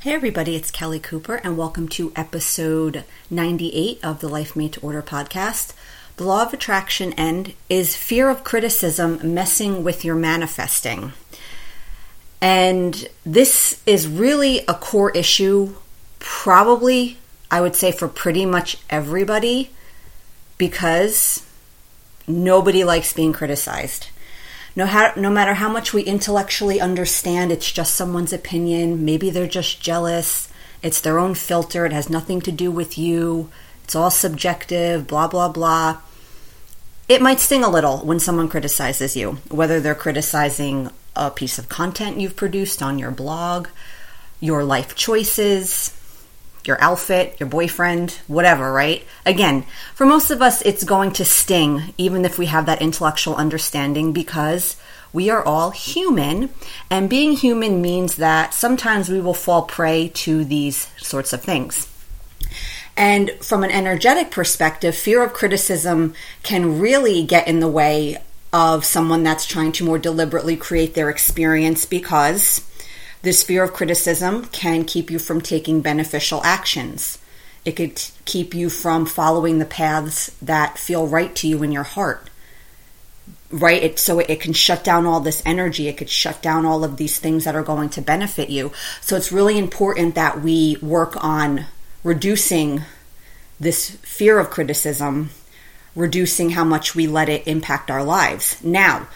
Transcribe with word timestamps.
Hey, 0.00 0.14
everybody, 0.14 0.56
it's 0.56 0.70
Kelly 0.70 0.98
Cooper, 0.98 1.34
and 1.44 1.58
welcome 1.58 1.86
to 1.88 2.10
episode 2.16 3.04
98 3.28 4.02
of 4.02 4.20
the 4.20 4.28
Life 4.28 4.56
Made 4.56 4.72
to 4.72 4.80
Order 4.80 5.02
podcast. 5.02 5.74
The 6.16 6.24
law 6.24 6.40
of 6.40 6.54
attraction 6.54 7.12
end 7.18 7.52
is 7.68 7.98
fear 7.98 8.30
of 8.30 8.42
criticism 8.42 9.20
messing 9.22 9.84
with 9.84 10.02
your 10.02 10.14
manifesting. 10.14 11.12
And 12.40 13.08
this 13.26 13.82
is 13.84 14.08
really 14.08 14.60
a 14.66 14.72
core 14.72 15.10
issue, 15.10 15.74
probably, 16.18 17.18
I 17.50 17.60
would 17.60 17.76
say, 17.76 17.92
for 17.92 18.08
pretty 18.08 18.46
much 18.46 18.78
everybody, 18.88 19.68
because 20.56 21.44
nobody 22.26 22.84
likes 22.84 23.12
being 23.12 23.34
criticized 23.34 24.08
no, 24.80 24.86
how, 24.86 25.12
no 25.14 25.28
matter 25.28 25.52
how 25.52 25.68
much 25.68 25.92
we 25.92 26.00
intellectually 26.04 26.80
understand 26.80 27.52
it's 27.52 27.70
just 27.70 27.94
someone's 27.94 28.32
opinion, 28.32 29.04
maybe 29.04 29.28
they're 29.28 29.46
just 29.46 29.82
jealous, 29.82 30.48
it's 30.82 31.02
their 31.02 31.18
own 31.18 31.34
filter, 31.34 31.84
it 31.84 31.92
has 31.92 32.08
nothing 32.08 32.40
to 32.40 32.50
do 32.50 32.70
with 32.70 32.96
you, 32.96 33.50
it's 33.84 33.94
all 33.94 34.10
subjective, 34.10 35.06
blah, 35.06 35.28
blah, 35.28 35.50
blah. 35.50 35.98
It 37.10 37.20
might 37.20 37.40
sting 37.40 37.62
a 37.62 37.68
little 37.68 37.98
when 37.98 38.20
someone 38.20 38.48
criticizes 38.48 39.14
you, 39.14 39.32
whether 39.50 39.80
they're 39.80 39.94
criticizing 39.94 40.88
a 41.14 41.30
piece 41.30 41.58
of 41.58 41.68
content 41.68 42.18
you've 42.18 42.34
produced 42.34 42.82
on 42.82 42.98
your 42.98 43.10
blog, 43.10 43.68
your 44.40 44.64
life 44.64 44.94
choices, 44.94 45.94
your 46.64 46.80
outfit, 46.82 47.38
your 47.40 47.48
boyfriend, 47.48 48.12
whatever, 48.26 48.72
right? 48.72 49.04
Again, 49.24 49.64
for 49.94 50.06
most 50.06 50.30
of 50.30 50.42
us, 50.42 50.62
it's 50.62 50.84
going 50.84 51.12
to 51.12 51.24
sting, 51.24 51.94
even 51.98 52.24
if 52.24 52.38
we 52.38 52.46
have 52.46 52.66
that 52.66 52.82
intellectual 52.82 53.36
understanding, 53.36 54.12
because 54.12 54.76
we 55.12 55.30
are 55.30 55.44
all 55.44 55.70
human. 55.70 56.50
And 56.90 57.10
being 57.10 57.32
human 57.32 57.80
means 57.80 58.16
that 58.16 58.54
sometimes 58.54 59.08
we 59.08 59.20
will 59.20 59.34
fall 59.34 59.62
prey 59.62 60.08
to 60.14 60.44
these 60.44 60.88
sorts 60.98 61.32
of 61.32 61.42
things. 61.42 61.88
And 62.96 63.30
from 63.40 63.64
an 63.64 63.70
energetic 63.70 64.30
perspective, 64.30 64.94
fear 64.94 65.22
of 65.22 65.32
criticism 65.32 66.14
can 66.42 66.80
really 66.80 67.24
get 67.24 67.48
in 67.48 67.60
the 67.60 67.68
way 67.68 68.18
of 68.52 68.84
someone 68.84 69.22
that's 69.22 69.46
trying 69.46 69.72
to 69.72 69.84
more 69.84 69.98
deliberately 69.98 70.56
create 70.56 70.94
their 70.94 71.08
experience 71.08 71.86
because 71.86 72.66
this 73.22 73.42
fear 73.42 73.64
of 73.64 73.72
criticism 73.72 74.46
can 74.46 74.84
keep 74.84 75.10
you 75.10 75.18
from 75.18 75.40
taking 75.40 75.80
beneficial 75.80 76.42
actions. 76.42 77.18
It 77.64 77.72
could 77.72 78.00
keep 78.24 78.54
you 78.54 78.70
from 78.70 79.04
following 79.04 79.58
the 79.58 79.66
paths 79.66 80.30
that 80.40 80.78
feel 80.78 81.06
right 81.06 81.34
to 81.36 81.48
you 81.48 81.62
in 81.62 81.72
your 81.72 81.82
heart. 81.82 82.30
Right? 83.50 83.82
It, 83.82 83.98
so 83.98 84.20
it 84.20 84.40
can 84.40 84.52
shut 84.52 84.84
down 84.84 85.06
all 85.06 85.20
this 85.20 85.42
energy. 85.44 85.88
It 85.88 85.96
could 85.96 86.08
shut 86.08 86.40
down 86.40 86.64
all 86.64 86.84
of 86.84 86.96
these 86.96 87.18
things 87.18 87.44
that 87.44 87.56
are 87.56 87.62
going 87.62 87.90
to 87.90 88.00
benefit 88.00 88.48
you. 88.48 88.72
So 89.00 89.16
it's 89.16 89.32
really 89.32 89.58
important 89.58 90.14
that 90.14 90.40
we 90.40 90.78
work 90.80 91.22
on 91.22 91.66
reducing 92.02 92.82
this 93.58 93.90
fear 93.96 94.38
of 94.38 94.50
criticism, 94.50 95.30
reducing 95.94 96.50
how 96.50 96.64
much 96.64 96.94
we 96.94 97.06
let 97.06 97.28
it 97.28 97.46
impact 97.46 97.90
our 97.90 98.04
lives. 98.04 98.62
Now, 98.64 99.08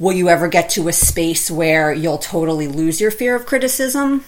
Will 0.00 0.12
you 0.12 0.30
ever 0.30 0.48
get 0.48 0.70
to 0.70 0.88
a 0.88 0.94
space 0.94 1.50
where 1.50 1.92
you'll 1.92 2.16
totally 2.16 2.66
lose 2.66 3.02
your 3.02 3.10
fear 3.10 3.36
of 3.36 3.44
criticism? 3.44 4.24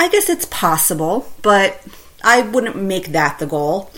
I 0.00 0.08
guess 0.08 0.30
it's 0.30 0.46
possible, 0.46 1.30
but 1.42 1.78
I 2.24 2.40
wouldn't 2.40 2.74
make 2.74 3.08
that 3.08 3.38
the 3.38 3.46
goal. 3.46 3.90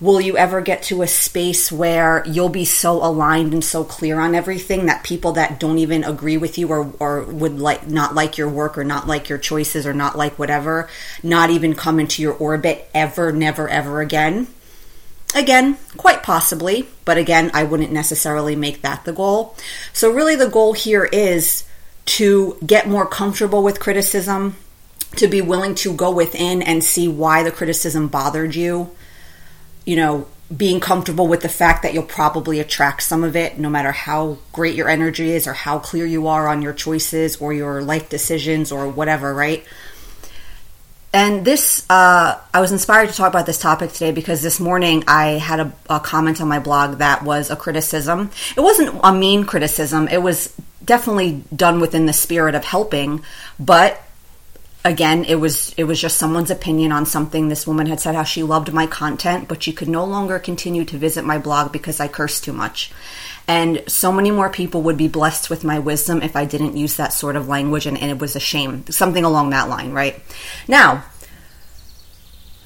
Will 0.00 0.20
you 0.20 0.36
ever 0.36 0.60
get 0.60 0.82
to 0.84 1.02
a 1.02 1.06
space 1.06 1.70
where 1.70 2.24
you'll 2.26 2.48
be 2.48 2.64
so 2.64 2.96
aligned 2.96 3.52
and 3.52 3.64
so 3.64 3.84
clear 3.84 4.18
on 4.18 4.34
everything 4.34 4.86
that 4.86 5.04
people 5.04 5.32
that 5.32 5.60
don't 5.60 5.78
even 5.78 6.02
agree 6.02 6.36
with 6.36 6.58
you 6.58 6.66
or, 6.66 6.92
or 6.98 7.22
would 7.22 7.60
like 7.60 7.86
not 7.86 8.16
like 8.16 8.36
your 8.36 8.48
work 8.48 8.76
or 8.76 8.82
not 8.82 9.06
like 9.06 9.28
your 9.28 9.38
choices 9.38 9.86
or 9.86 9.94
not 9.94 10.18
like 10.18 10.36
whatever, 10.36 10.88
not 11.22 11.50
even 11.50 11.76
come 11.76 12.00
into 12.00 12.22
your 12.22 12.32
orbit 12.32 12.90
ever, 12.92 13.30
never, 13.30 13.68
ever 13.68 14.00
again? 14.00 14.48
Again, 15.34 15.78
quite 15.96 16.22
possibly, 16.22 16.88
but 17.04 17.16
again, 17.16 17.50
I 17.54 17.62
wouldn't 17.62 17.92
necessarily 17.92 18.56
make 18.56 18.82
that 18.82 19.04
the 19.04 19.12
goal. 19.12 19.54
So, 19.92 20.10
really, 20.10 20.34
the 20.34 20.48
goal 20.48 20.72
here 20.72 21.04
is 21.04 21.64
to 22.06 22.58
get 22.66 22.88
more 22.88 23.06
comfortable 23.06 23.62
with 23.62 23.78
criticism, 23.78 24.56
to 25.16 25.28
be 25.28 25.40
willing 25.40 25.76
to 25.76 25.94
go 25.94 26.10
within 26.10 26.62
and 26.62 26.82
see 26.82 27.06
why 27.06 27.44
the 27.44 27.52
criticism 27.52 28.08
bothered 28.08 28.56
you. 28.56 28.90
You 29.84 29.96
know, 29.96 30.26
being 30.54 30.80
comfortable 30.80 31.28
with 31.28 31.42
the 31.42 31.48
fact 31.48 31.84
that 31.84 31.94
you'll 31.94 32.02
probably 32.02 32.58
attract 32.58 33.02
some 33.02 33.22
of 33.22 33.36
it, 33.36 33.56
no 33.58 33.70
matter 33.70 33.92
how 33.92 34.38
great 34.52 34.74
your 34.74 34.88
energy 34.88 35.30
is 35.30 35.46
or 35.46 35.52
how 35.52 35.78
clear 35.78 36.04
you 36.04 36.26
are 36.26 36.48
on 36.48 36.60
your 36.60 36.72
choices 36.72 37.36
or 37.36 37.52
your 37.52 37.82
life 37.82 38.08
decisions 38.08 38.72
or 38.72 38.88
whatever, 38.88 39.32
right? 39.32 39.64
And 41.12 41.44
this, 41.44 41.84
uh, 41.90 42.38
I 42.54 42.60
was 42.60 42.70
inspired 42.70 43.08
to 43.08 43.14
talk 43.14 43.28
about 43.28 43.46
this 43.46 43.58
topic 43.58 43.92
today 43.92 44.12
because 44.12 44.42
this 44.42 44.60
morning 44.60 45.02
I 45.08 45.38
had 45.38 45.58
a, 45.58 45.72
a, 45.88 45.98
comment 45.98 46.40
on 46.40 46.46
my 46.46 46.60
blog 46.60 46.98
that 46.98 47.24
was 47.24 47.50
a 47.50 47.56
criticism. 47.56 48.30
It 48.56 48.60
wasn't 48.60 49.00
a 49.02 49.12
mean 49.12 49.44
criticism, 49.44 50.06
it 50.06 50.22
was 50.22 50.54
definitely 50.84 51.42
done 51.54 51.80
within 51.80 52.06
the 52.06 52.12
spirit 52.12 52.54
of 52.54 52.64
helping, 52.64 53.24
but 53.58 54.00
again 54.82 55.24
it 55.24 55.34
was 55.34 55.74
it 55.76 55.84
was 55.84 56.00
just 56.00 56.16
someone's 56.16 56.50
opinion 56.50 56.92
on 56.92 57.06
something. 57.06 57.48
This 57.48 57.66
woman 57.66 57.86
had 57.86 58.00
said 58.00 58.14
how 58.14 58.22
she 58.22 58.44
loved 58.44 58.72
my 58.72 58.86
content 58.86 59.48
but 59.48 59.62
she 59.64 59.72
could 59.72 59.88
no 59.88 60.04
longer 60.04 60.38
continue 60.38 60.84
to 60.84 60.96
visit 60.96 61.24
my 61.24 61.38
blog 61.38 61.70
because 61.72 62.00
i 62.00 62.08
cursed 62.08 62.44
too 62.44 62.52
much 62.52 62.90
and 63.48 63.82
so 63.86 64.12
many 64.12 64.30
more 64.30 64.48
people 64.48 64.82
would 64.82 64.96
be 64.96 65.08
blessed 65.08 65.50
with 65.50 65.64
my 65.64 65.78
wisdom 65.78 66.22
if 66.22 66.36
i 66.36 66.44
didn't 66.44 66.76
use 66.76 66.96
that 66.96 67.12
sort 67.12 67.36
of 67.36 67.48
language 67.48 67.86
and, 67.86 67.98
and 67.98 68.10
it 68.10 68.18
was 68.18 68.36
a 68.36 68.40
shame. 68.40 68.84
Something 68.90 69.24
along 69.24 69.50
that 69.50 69.68
line 69.68 69.92
right? 69.92 70.20
Now 70.68 71.04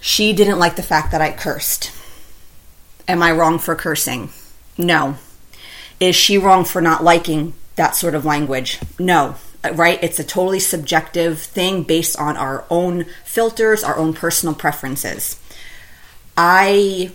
she 0.01 0.33
didn't 0.33 0.59
like 0.59 0.77
the 0.77 0.83
fact 0.83 1.13
that 1.13 1.23
i 1.23 1.33
cursed. 1.33 1.93
Am 3.09 3.23
i 3.23 3.33
wrong 3.33 3.59
for 3.59 3.75
cursing? 3.75 4.31
No. 4.77 5.17
Is 6.01 6.17
she 6.17 6.39
wrong 6.39 6.65
for 6.65 6.81
not 6.81 7.05
liking 7.05 7.55
that 7.77 7.97
sort 7.97 8.15
of 8.15 8.25
language? 8.25 8.81
No. 8.99 9.37
Uh, 9.65 9.73
right? 9.75 10.03
It's 10.03 10.19
a 10.19 10.25
totally 10.25 10.61
subjective 10.61 11.41
thing 11.41 11.83
based 11.83 12.19
on 12.19 12.37
our 12.37 12.65
own 12.69 13.07
filters, 13.25 13.83
our 13.83 13.97
own 13.97 14.13
personal 14.13 14.55
preferences. 14.55 15.41
I 16.37 17.13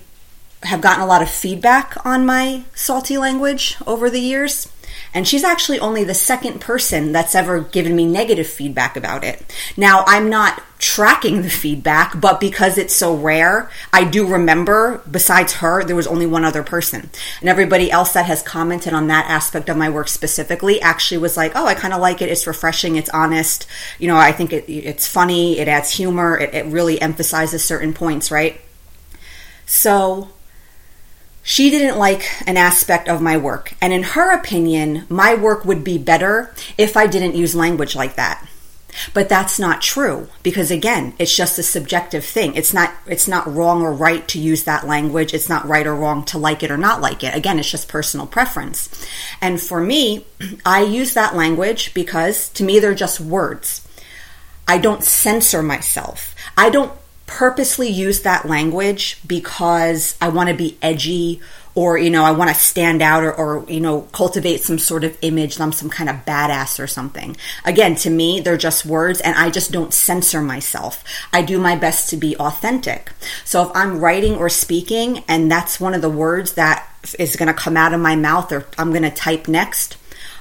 have 0.63 0.81
gotten 0.81 1.03
a 1.03 1.07
lot 1.07 1.21
of 1.21 1.29
feedback 1.29 1.95
on 2.05 2.25
my 2.25 2.63
salty 2.75 3.17
language 3.17 3.77
over 3.87 4.09
the 4.09 4.19
years. 4.19 4.71
And 5.13 5.27
she's 5.27 5.43
actually 5.43 5.79
only 5.79 6.03
the 6.03 6.13
second 6.13 6.61
person 6.61 7.11
that's 7.11 7.33
ever 7.33 7.61
given 7.61 7.95
me 7.95 8.05
negative 8.05 8.47
feedback 8.47 8.95
about 8.95 9.23
it. 9.23 9.41
Now, 9.75 10.03
I'm 10.05 10.29
not 10.29 10.61
tracking 10.77 11.41
the 11.41 11.49
feedback, 11.49 12.19
but 12.19 12.39
because 12.39 12.77
it's 12.77 12.95
so 12.95 13.15
rare, 13.15 13.71
I 13.91 14.03
do 14.03 14.27
remember, 14.27 15.01
besides 15.09 15.53
her, 15.55 15.83
there 15.83 15.95
was 15.95 16.07
only 16.07 16.25
one 16.25 16.45
other 16.45 16.63
person. 16.63 17.09
And 17.39 17.49
everybody 17.49 17.91
else 17.91 18.13
that 18.13 18.27
has 18.27 18.43
commented 18.43 18.93
on 18.93 19.07
that 19.07 19.25
aspect 19.29 19.67
of 19.69 19.77
my 19.77 19.89
work 19.89 20.09
specifically 20.09 20.79
actually 20.81 21.17
was 21.17 21.35
like, 21.35 21.53
oh, 21.55 21.65
I 21.65 21.73
kind 21.73 21.93
of 21.93 22.01
like 22.01 22.21
it. 22.21 22.29
It's 22.29 22.45
refreshing. 22.45 22.95
It's 22.95 23.09
honest. 23.09 23.65
You 23.97 24.09
know, 24.09 24.17
I 24.17 24.31
think 24.31 24.53
it, 24.53 24.69
it's 24.69 25.07
funny. 25.07 25.59
It 25.59 25.67
adds 25.67 25.91
humor. 25.91 26.37
It, 26.37 26.53
it 26.53 26.65
really 26.67 27.01
emphasizes 27.01 27.63
certain 27.63 27.93
points, 27.93 28.31
right? 28.31 28.61
So 29.65 30.29
she 31.49 31.71
didn't 31.71 31.97
like 31.97 32.29
an 32.45 32.57
aspect 32.57 33.09
of 33.09 33.23
my 33.23 33.35
work. 33.35 33.73
And 33.81 33.91
in 33.91 34.03
her 34.03 34.31
opinion, 34.31 35.07
my 35.09 35.33
work 35.33 35.65
would 35.65 35.83
be 35.83 35.97
better 35.97 36.53
if 36.77 36.95
I 36.95 37.07
didn't 37.07 37.33
use 37.33 37.55
language 37.55 37.95
like 37.95 38.17
that. 38.17 38.47
But 39.15 39.29
that's 39.29 39.57
not 39.57 39.81
true 39.81 40.27
because 40.43 40.69
again, 40.69 41.15
it's 41.17 41.35
just 41.35 41.57
a 41.57 41.63
subjective 41.63 42.23
thing. 42.23 42.53
It's 42.53 42.71
not 42.71 42.93
it's 43.07 43.27
not 43.27 43.51
wrong 43.51 43.81
or 43.81 43.91
right 43.91 44.27
to 44.27 44.39
use 44.39 44.65
that 44.65 44.85
language. 44.85 45.33
It's 45.33 45.49
not 45.49 45.67
right 45.67 45.88
or 45.88 45.95
wrong 45.95 46.23
to 46.25 46.38
like 46.38 46.61
it 46.61 46.69
or 46.69 46.77
not 46.77 47.01
like 47.01 47.23
it. 47.23 47.33
Again, 47.33 47.57
it's 47.57 47.71
just 47.71 47.88
personal 47.88 48.27
preference. 48.27 48.88
And 49.41 49.59
for 49.59 49.81
me, 49.81 50.27
I 50.67 50.83
use 50.83 51.15
that 51.15 51.35
language 51.35 51.95
because 51.95 52.49
to 52.49 52.63
me 52.63 52.77
they're 52.77 52.93
just 52.93 53.19
words. 53.19 53.88
I 54.67 54.77
don't 54.77 55.03
censor 55.03 55.63
myself. 55.63 56.35
I 56.56 56.69
don't 56.69 56.91
purposely 57.29 57.87
use 57.87 58.21
that 58.23 58.45
language 58.45 59.21
because 59.25 60.17
I 60.19 60.29
want 60.29 60.49
to 60.49 60.55
be 60.55 60.79
edgy 60.81 61.39
or, 61.75 61.95
you 61.95 62.09
know, 62.09 62.25
I 62.25 62.31
want 62.31 62.49
to 62.49 62.55
stand 62.55 63.03
out 63.03 63.23
or, 63.23 63.31
or, 63.31 63.69
you 63.69 63.79
know, 63.79 64.01
cultivate 64.01 64.61
some 64.61 64.79
sort 64.79 65.03
of 65.03 65.15
image 65.21 65.55
that 65.55 65.63
I'm 65.63 65.71
some 65.71 65.91
kind 65.91 66.09
of 66.09 66.25
badass 66.25 66.83
or 66.83 66.87
something. 66.87 67.37
Again, 67.63 67.93
to 67.97 68.09
me, 68.09 68.39
they're 68.39 68.57
just 68.57 68.83
words 68.83 69.21
and 69.21 69.35
I 69.35 69.51
just 69.51 69.71
don't 69.71 69.93
censor 69.93 70.41
myself. 70.41 71.03
I 71.31 71.43
do 71.43 71.59
my 71.59 71.75
best 71.75 72.09
to 72.09 72.17
be 72.17 72.35
authentic. 72.37 73.11
So 73.45 73.61
if 73.61 73.71
I'm 73.75 73.99
writing 73.99 74.35
or 74.35 74.49
speaking 74.49 75.23
and 75.27 75.51
that's 75.51 75.79
one 75.79 75.93
of 75.93 76.01
the 76.01 76.09
words 76.09 76.53
that 76.53 76.89
is 77.19 77.35
going 77.35 77.47
to 77.47 77.53
come 77.53 77.77
out 77.77 77.93
of 77.93 78.01
my 78.01 78.15
mouth 78.15 78.51
or 78.51 78.65
I'm 78.79 78.89
going 78.89 79.03
to 79.03 79.11
type 79.11 79.47
next, 79.47 79.97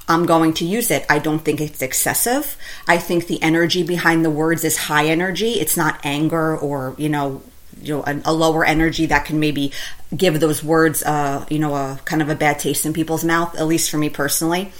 I'm 0.09 0.25
going 0.25 0.55
to 0.55 0.65
use 0.65 0.91
it. 0.91 1.05
I 1.11 1.19
don't 1.19 1.41
think 1.41 1.61
it's 1.61 1.83
excessive. 1.83 2.57
I 2.87 2.97
think 2.99 3.27
the 3.27 3.43
energy 3.43 3.83
behind 3.83 4.25
the 4.25 4.31
words 4.31 4.65
is 4.65 4.77
high 4.77 5.07
energy. 5.07 5.53
It's 5.61 5.77
not 5.77 6.01
anger 6.03 6.57
or, 6.57 6.95
you 6.97 7.11
know, 7.11 7.43
you 7.81 7.99
know, 7.99 8.05
a, 8.05 8.21
a 8.25 8.33
lower 8.33 8.65
energy 8.65 9.07
that 9.07 9.27
can 9.27 9.39
maybe 9.39 9.73
give 10.17 10.41
those 10.41 10.65
words, 10.65 11.03
uh, 11.03 11.45
you 11.51 11.59
know, 11.59 11.75
a 11.75 12.01
kind 12.05 12.23
of 12.23 12.29
a 12.29 12.35
bad 12.35 12.59
taste 12.59 12.87
in 12.87 12.93
people's 12.93 13.23
mouth, 13.23 13.55
at 13.57 13.67
least 13.67 13.91
for 13.91 13.99
me 13.99 14.09
personally. 14.09 14.73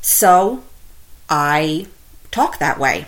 So 0.00 0.62
I 1.28 1.86
talk 2.30 2.58
that 2.58 2.78
way. 2.78 3.06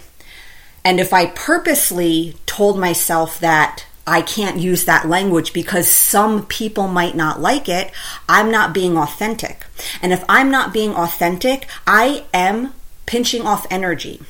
And 0.85 1.01
if 1.01 1.13
I 1.13 1.27
purposely 1.27 2.37
told 2.47 2.79
myself 2.79 3.41
that 3.41 3.87
I 4.07 4.23
can't 4.23 4.59
use 4.59 4.85
that 4.85 5.09
language 5.09 5.53
because 5.53 5.91
some 5.91 6.47
people 6.47 6.87
might 6.87 7.17
not 7.17 7.41
like 7.41 7.69
it, 7.69 7.91
I'm 8.29 8.51
not 8.53 8.73
being 8.73 8.97
authentic. 8.97 9.67
And 10.01 10.13
if 10.13 10.25
I'm 10.29 10.51
not 10.51 10.73
being 10.73 10.95
authentic, 10.95 11.67
I 11.87 12.25
am 12.33 12.73
pinching 13.07 13.43
off 13.43 13.67
energy. 13.71 14.21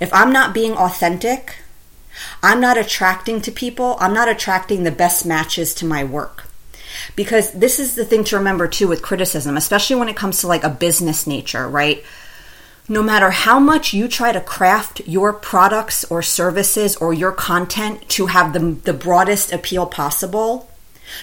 If 0.00 0.12
I'm 0.14 0.32
not 0.32 0.54
being 0.54 0.72
authentic, 0.72 1.56
I'm 2.42 2.60
not 2.60 2.78
attracting 2.78 3.42
to 3.42 3.52
people, 3.52 3.96
I'm 4.00 4.14
not 4.14 4.28
attracting 4.28 4.84
the 4.84 4.90
best 4.90 5.26
matches 5.26 5.74
to 5.74 5.86
my 5.86 6.02
work. 6.02 6.46
Because 7.16 7.52
this 7.52 7.78
is 7.78 7.94
the 7.94 8.04
thing 8.04 8.24
to 8.24 8.36
remember 8.36 8.68
too 8.68 8.88
with 8.88 9.02
criticism, 9.02 9.56
especially 9.56 9.96
when 9.96 10.08
it 10.08 10.16
comes 10.16 10.40
to 10.40 10.46
like 10.46 10.64
a 10.64 10.70
business 10.70 11.26
nature, 11.26 11.68
right? 11.68 12.04
No 12.88 13.02
matter 13.02 13.30
how 13.30 13.60
much 13.60 13.94
you 13.94 14.08
try 14.08 14.32
to 14.32 14.40
craft 14.40 15.00
your 15.06 15.32
products 15.32 16.04
or 16.04 16.20
services 16.20 16.96
or 16.96 17.14
your 17.14 17.32
content 17.32 18.08
to 18.10 18.26
have 18.26 18.52
the, 18.52 18.58
the 18.58 18.92
broadest 18.92 19.52
appeal 19.52 19.86
possible, 19.86 20.68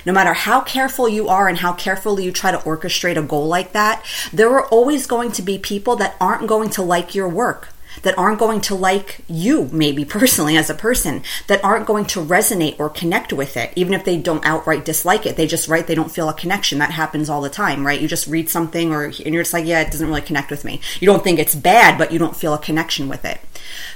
no 0.05 0.13
matter 0.13 0.33
how 0.33 0.61
careful 0.61 1.09
you 1.09 1.27
are 1.27 1.47
and 1.47 1.57
how 1.57 1.73
carefully 1.73 2.23
you 2.23 2.31
try 2.31 2.51
to 2.51 2.57
orchestrate 2.59 3.17
a 3.17 3.21
goal 3.21 3.47
like 3.47 3.73
that, 3.73 4.05
there 4.31 4.49
are 4.51 4.67
always 4.67 5.05
going 5.05 5.31
to 5.33 5.41
be 5.41 5.57
people 5.57 5.95
that 5.97 6.15
aren't 6.21 6.47
going 6.47 6.69
to 6.71 6.81
like 6.81 7.13
your 7.13 7.27
work 7.27 7.69
that 8.03 8.17
aren't 8.17 8.39
going 8.39 8.61
to 8.61 8.75
like 8.75 9.19
you, 9.27 9.69
maybe 9.71 10.05
personally 10.05 10.57
as 10.57 10.69
a 10.69 10.75
person, 10.75 11.23
that 11.47 11.63
aren't 11.63 11.85
going 11.85 12.05
to 12.05 12.23
resonate 12.23 12.79
or 12.79 12.89
connect 12.89 13.33
with 13.33 13.57
it, 13.57 13.71
even 13.75 13.93
if 13.93 14.05
they 14.05 14.17
don't 14.17 14.45
outright 14.45 14.85
dislike 14.85 15.25
it. 15.25 15.35
They 15.35 15.47
just 15.47 15.67
write 15.67 15.87
they 15.87 15.95
don't 15.95 16.11
feel 16.11 16.29
a 16.29 16.33
connection. 16.33 16.79
That 16.79 16.91
happens 16.91 17.29
all 17.29 17.41
the 17.41 17.49
time, 17.49 17.85
right? 17.85 17.99
You 17.99 18.07
just 18.07 18.27
read 18.27 18.49
something 18.49 18.93
or 18.93 19.05
and 19.05 19.33
you're 19.33 19.43
just 19.43 19.53
like, 19.53 19.65
yeah, 19.65 19.81
it 19.81 19.91
doesn't 19.91 20.07
really 20.07 20.21
connect 20.21 20.51
with 20.51 20.65
me. 20.65 20.81
You 20.99 21.07
don't 21.07 21.23
think 21.23 21.39
it's 21.39 21.55
bad, 21.55 21.97
but 21.97 22.11
you 22.11 22.19
don't 22.19 22.35
feel 22.35 22.53
a 22.53 22.59
connection 22.59 23.09
with 23.09 23.25
it. 23.25 23.39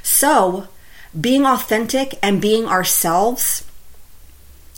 So, 0.02 0.68
being 1.20 1.46
authentic 1.46 2.18
and 2.24 2.42
being 2.42 2.66
ourselves 2.66 3.66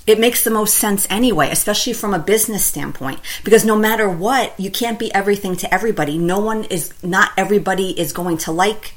it 0.08 0.20
makes 0.20 0.44
the 0.44 0.52
most 0.52 0.76
sense 0.76 1.08
anyway, 1.10 1.50
especially 1.50 1.94
from 1.94 2.14
a 2.14 2.20
business 2.20 2.64
standpoint. 2.64 3.20
Because 3.44 3.66
no 3.66 3.76
matter 3.76 4.08
what, 4.08 4.54
you 4.60 4.70
can't 4.70 5.00
be 5.00 5.12
everything 5.16 5.56
to 5.58 5.74
everybody. 5.74 6.18
No 6.18 6.40
one 6.40 6.66
is, 6.66 6.94
not 7.04 7.32
everybody 7.38 8.00
is 8.00 8.14
going 8.14 8.38
to 8.40 8.52
like 8.52 8.94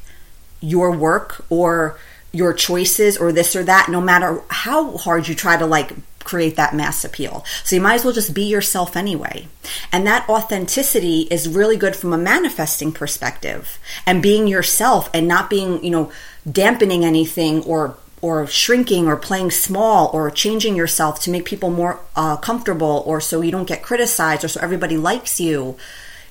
your 0.60 0.90
work 0.96 1.44
or 1.48 1.98
your 2.32 2.52
choices 2.52 3.16
or 3.16 3.32
this 3.32 3.56
or 3.56 3.64
that, 3.64 3.88
no 3.88 4.00
matter 4.00 4.42
how 4.48 4.96
hard 4.96 5.28
you 5.28 5.34
try 5.34 5.56
to 5.56 5.66
like 5.66 5.92
create 6.28 6.56
that 6.56 6.74
mass 6.74 7.04
appeal. 7.04 7.42
So 7.64 7.74
you 7.74 7.80
might 7.82 7.94
as 7.94 8.04
well 8.04 8.12
just 8.12 8.34
be 8.34 8.44
yourself 8.44 8.96
anyway. 8.96 9.48
And 9.90 10.06
that 10.06 10.28
authenticity 10.28 11.22
is 11.30 11.48
really 11.48 11.78
good 11.78 11.96
from 11.96 12.12
a 12.12 12.18
manifesting 12.18 12.92
perspective 12.92 13.78
and 14.04 14.22
being 14.22 14.46
yourself 14.46 15.08
and 15.14 15.26
not 15.26 15.48
being, 15.48 15.82
you 15.82 15.90
know, 15.90 16.12
dampening 16.50 17.04
anything 17.04 17.62
or 17.64 17.96
or 18.20 18.46
shrinking 18.48 19.06
or 19.06 19.16
playing 19.16 19.50
small 19.50 20.10
or 20.12 20.28
changing 20.28 20.74
yourself 20.74 21.20
to 21.20 21.30
make 21.30 21.44
people 21.44 21.70
more 21.70 22.00
uh, 22.16 22.36
comfortable 22.36 23.04
or 23.06 23.20
so 23.20 23.40
you 23.40 23.52
don't 23.52 23.68
get 23.68 23.80
criticized 23.80 24.44
or 24.44 24.48
so 24.48 24.60
everybody 24.60 24.96
likes 24.96 25.40
you. 25.40 25.76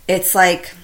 It's 0.06 0.36
like 0.36 0.76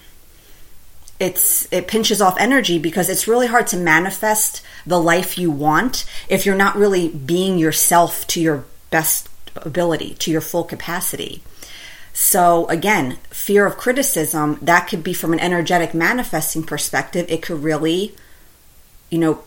it's 1.23 1.71
it 1.71 1.87
pinches 1.87 2.21
off 2.21 2.35
energy 2.37 2.77
because 2.77 3.09
it's 3.09 3.29
really 3.29 3.47
hard 3.47 3.67
to 3.67 3.77
manifest 3.77 4.61
the 4.85 4.99
life 4.99 5.37
you 5.37 5.49
want 5.49 6.05
if 6.27 6.45
you're 6.45 6.53
not 6.53 6.75
really 6.75 7.07
being 7.07 7.57
yourself 7.57 8.27
to 8.27 8.41
your 8.41 8.65
best 8.89 9.29
ability, 9.55 10.15
to 10.15 10.29
your 10.31 10.41
full 10.41 10.65
capacity. 10.65 11.41
So 12.11 12.67
again, 12.67 13.19
fear 13.29 13.65
of 13.65 13.77
criticism, 13.77 14.59
that 14.61 14.87
could 14.87 15.01
be 15.01 15.13
from 15.13 15.31
an 15.31 15.39
energetic 15.39 15.93
manifesting 15.93 16.63
perspective, 16.63 17.25
it 17.29 17.41
could 17.41 17.63
really 17.63 18.13
you 19.09 19.17
know 19.17 19.43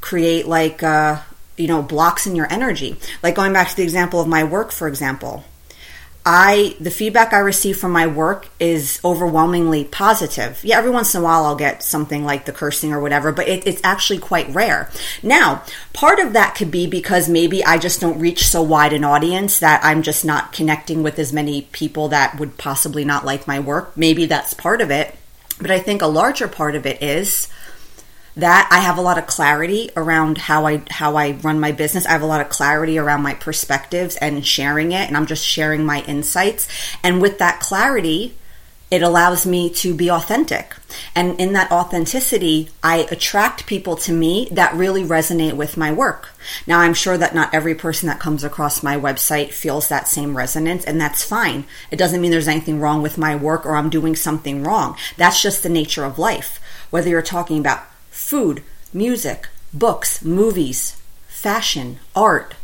create 0.00 0.46
like 0.48 0.82
uh 0.82 1.20
you 1.56 1.68
know 1.68 1.82
blocks 1.82 2.26
in 2.26 2.34
your 2.34 2.52
energy. 2.52 2.96
Like 3.22 3.36
going 3.36 3.52
back 3.52 3.68
to 3.68 3.76
the 3.76 3.84
example 3.84 4.20
of 4.20 4.26
my 4.26 4.42
work 4.42 4.72
for 4.72 4.88
example 4.88 5.44
I 6.28 6.74
the 6.80 6.90
feedback 6.90 7.32
I 7.32 7.38
receive 7.38 7.78
from 7.78 7.92
my 7.92 8.08
work 8.08 8.48
is 8.58 8.98
overwhelmingly 9.04 9.84
positive. 9.84 10.60
Yeah, 10.64 10.76
every 10.76 10.90
once 10.90 11.14
in 11.14 11.20
a 11.20 11.24
while 11.24 11.44
I'll 11.44 11.54
get 11.54 11.84
something 11.84 12.24
like 12.24 12.46
the 12.46 12.52
cursing 12.52 12.92
or 12.92 13.00
whatever, 13.00 13.30
but 13.30 13.46
it, 13.46 13.64
it's 13.64 13.80
actually 13.84 14.18
quite 14.18 14.52
rare. 14.52 14.90
Now, 15.22 15.62
part 15.92 16.18
of 16.18 16.32
that 16.32 16.56
could 16.56 16.72
be 16.72 16.88
because 16.88 17.28
maybe 17.28 17.64
I 17.64 17.78
just 17.78 18.00
don't 18.00 18.18
reach 18.18 18.48
so 18.48 18.60
wide 18.60 18.92
an 18.92 19.04
audience 19.04 19.60
that 19.60 19.84
I'm 19.84 20.02
just 20.02 20.24
not 20.24 20.52
connecting 20.52 21.04
with 21.04 21.20
as 21.20 21.32
many 21.32 21.62
people 21.70 22.08
that 22.08 22.40
would 22.40 22.58
possibly 22.58 23.04
not 23.04 23.24
like 23.24 23.46
my 23.46 23.60
work. 23.60 23.96
Maybe 23.96 24.26
that's 24.26 24.52
part 24.52 24.80
of 24.80 24.90
it. 24.90 25.14
But 25.60 25.70
I 25.70 25.78
think 25.78 26.02
a 26.02 26.06
larger 26.06 26.48
part 26.48 26.74
of 26.74 26.86
it 26.86 27.00
is 27.02 27.48
that 28.36 28.68
I 28.70 28.80
have 28.80 28.98
a 28.98 29.02
lot 29.02 29.18
of 29.18 29.26
clarity 29.26 29.90
around 29.96 30.38
how 30.38 30.66
I 30.66 30.82
how 30.90 31.16
I 31.16 31.32
run 31.32 31.58
my 31.58 31.72
business. 31.72 32.06
I 32.06 32.12
have 32.12 32.22
a 32.22 32.26
lot 32.26 32.40
of 32.40 32.48
clarity 32.48 32.98
around 32.98 33.22
my 33.22 33.34
perspectives 33.34 34.16
and 34.16 34.46
sharing 34.46 34.92
it 34.92 35.08
and 35.08 35.16
I'm 35.16 35.26
just 35.26 35.46
sharing 35.46 35.84
my 35.84 36.02
insights 36.02 36.68
and 37.02 37.20
with 37.22 37.38
that 37.38 37.60
clarity 37.60 38.36
it 38.88 39.02
allows 39.02 39.44
me 39.44 39.68
to 39.68 39.94
be 39.94 40.10
authentic. 40.10 40.76
And 41.14 41.40
in 41.40 41.54
that 41.54 41.72
authenticity, 41.72 42.70
I 42.84 42.98
attract 43.10 43.66
people 43.66 43.96
to 43.96 44.12
me 44.12 44.48
that 44.52 44.74
really 44.74 45.02
resonate 45.02 45.54
with 45.54 45.76
my 45.76 45.92
work. 45.92 46.28
Now, 46.68 46.78
I'm 46.78 46.94
sure 46.94 47.18
that 47.18 47.34
not 47.34 47.52
every 47.52 47.74
person 47.74 48.06
that 48.06 48.20
comes 48.20 48.44
across 48.44 48.84
my 48.84 48.96
website 48.96 49.52
feels 49.52 49.88
that 49.88 50.06
same 50.06 50.36
resonance, 50.36 50.84
and 50.84 51.00
that's 51.00 51.24
fine. 51.24 51.64
It 51.90 51.96
doesn't 51.96 52.20
mean 52.20 52.30
there's 52.30 52.46
anything 52.46 52.78
wrong 52.78 53.02
with 53.02 53.18
my 53.18 53.34
work 53.34 53.66
or 53.66 53.74
I'm 53.74 53.90
doing 53.90 54.14
something 54.14 54.62
wrong. 54.62 54.96
That's 55.16 55.42
just 55.42 55.64
the 55.64 55.68
nature 55.68 56.04
of 56.04 56.18
life. 56.18 56.60
Whether 56.90 57.08
you're 57.08 57.22
talking 57.22 57.58
about 57.58 57.82
food, 58.26 58.60
music, 58.92 59.46
books, 59.72 60.24
movies, 60.24 61.00
fashion, 61.28 62.00
art, 62.16 62.56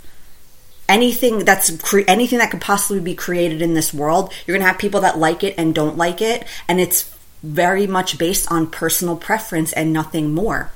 anything 0.88 1.44
that's 1.44 1.70
cre- 1.80 2.00
anything 2.08 2.40
that 2.40 2.50
could 2.50 2.60
possibly 2.60 3.00
be 3.00 3.14
created 3.14 3.62
in 3.62 3.74
this 3.74 3.94
world, 3.94 4.32
you're 4.44 4.56
going 4.56 4.64
to 4.64 4.66
have 4.66 4.80
people 4.80 5.00
that 5.00 5.18
like 5.18 5.44
it 5.44 5.54
and 5.56 5.72
don't 5.72 5.96
like 5.96 6.20
it, 6.20 6.44
and 6.66 6.80
it's 6.80 7.14
very 7.44 7.86
much 7.86 8.18
based 8.18 8.50
on 8.50 8.66
personal 8.66 9.16
preference 9.16 9.72
and 9.72 9.92
nothing 9.92 10.34
more. 10.34 10.72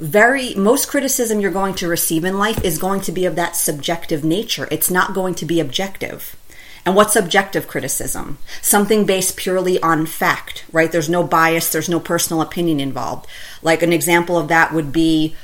Very 0.00 0.52
most 0.56 0.88
criticism 0.88 1.38
you're 1.38 1.52
going 1.52 1.74
to 1.74 1.86
receive 1.86 2.24
in 2.24 2.36
life 2.36 2.64
is 2.64 2.78
going 2.78 3.02
to 3.02 3.12
be 3.12 3.26
of 3.26 3.36
that 3.36 3.54
subjective 3.54 4.24
nature. 4.24 4.66
It's 4.72 4.90
not 4.90 5.14
going 5.14 5.36
to 5.36 5.46
be 5.46 5.60
objective. 5.60 6.34
And 6.86 6.94
what's 6.94 7.16
objective 7.16 7.66
criticism? 7.66 8.38
Something 8.60 9.06
based 9.06 9.36
purely 9.36 9.80
on 9.80 10.04
fact, 10.04 10.64
right? 10.70 10.92
There's 10.92 11.08
no 11.08 11.24
bias, 11.24 11.72
there's 11.72 11.88
no 11.88 11.98
personal 11.98 12.42
opinion 12.42 12.78
involved. 12.78 13.26
Like 13.62 13.82
an 13.82 13.92
example 13.92 14.36
of 14.36 14.48
that 14.48 14.72
would 14.72 14.92
be 14.92 15.34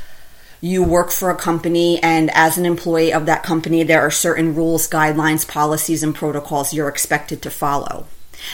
you 0.61 0.85
work 0.85 1.11
for 1.11 1.31
a 1.31 1.37
company 1.37 2.03
and 2.03 2.31
as 2.35 2.59
an 2.59 2.67
employee 2.67 3.13
of 3.13 3.25
that 3.25 3.43
company 3.43 3.83
there 3.83 4.03
are 4.03 4.11
certain 4.11 4.55
rules, 4.55 4.89
guidelines, 4.89 5.49
policies 5.49 6.03
and 6.03 6.15
protocols 6.15 6.75
you're 6.75 6.89
expected 6.89 7.41
to 7.43 7.51
follow. 7.51 8.07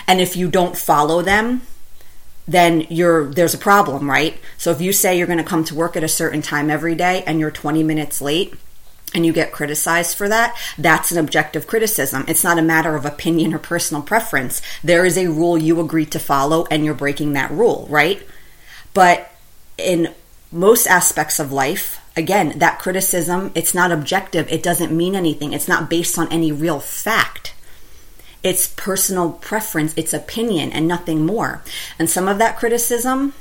And 0.07 0.21
if 0.21 0.37
you 0.37 0.49
don't 0.49 0.79
follow 0.79 1.23
them, 1.23 1.63
then 2.47 2.87
you're 2.89 3.27
there's 3.27 3.55
a 3.55 3.59
problem, 3.59 4.09
right? 4.09 4.39
So 4.57 4.71
if 4.71 4.81
you 4.81 4.93
say 4.93 5.19
you're 5.19 5.27
going 5.27 5.39
to 5.39 5.45
come 5.45 5.65
to 5.65 5.75
work 5.75 5.97
at 5.97 6.05
a 6.05 6.09
certain 6.09 6.43
time 6.43 6.71
every 6.71 6.95
day 6.95 7.25
and 7.27 7.41
you're 7.41 7.51
20 7.51 7.83
minutes 7.83 8.21
late, 8.21 8.55
and 9.17 9.25
you 9.25 9.33
get 9.33 9.51
criticized 9.51 10.17
for 10.17 10.29
that, 10.29 10.55
that's 10.77 11.11
an 11.11 11.19
objective 11.19 11.67
criticism. 11.67 12.25
It's 12.29 12.45
not 12.45 12.59
a 12.59 12.63
matter 12.63 12.95
of 12.95 13.07
opinion 13.07 13.55
or 13.55 13.59
personal 13.59 14.03
preference. 14.03 14.61
There 14.85 15.07
is 15.07 15.17
a 15.17 15.29
rule 15.29 15.57
you 15.57 15.81
agreed 15.81 16.13
to 16.13 16.19
follow 16.19 16.67
and 16.71 16.85
you're 16.85 16.95
breaking 16.95 17.33
that 17.33 17.51
rule, 17.51 17.87
right? 17.89 18.23
But 18.93 19.33
in 19.79 20.15
most 20.53 20.87
aspects 20.87 21.41
of 21.41 21.51
life, 21.51 21.99
again, 22.15 22.59
that 22.59 22.79
criticism, 22.79 23.53
it's 23.55 23.75
not 23.75 23.91
objective. 23.91 24.53
It 24.53 24.63
doesn't 24.63 24.95
mean 24.95 25.15
anything. 25.15 25.55
It's 25.55 25.67
not 25.67 25.89
based 25.89 26.19
on 26.19 26.31
any 26.31 26.53
real 26.53 26.79
fact. 26.79 27.55
It's 28.43 28.69
personal 28.77 29.33
preference, 29.33 29.95
it's 29.97 30.13
opinion, 30.13 30.73
and 30.73 30.87
nothing 30.87 31.25
more. 31.25 31.63
And 31.99 32.09
some 32.09 32.29
of 32.29 32.39
that 32.39 32.59
criticism, 32.59 33.33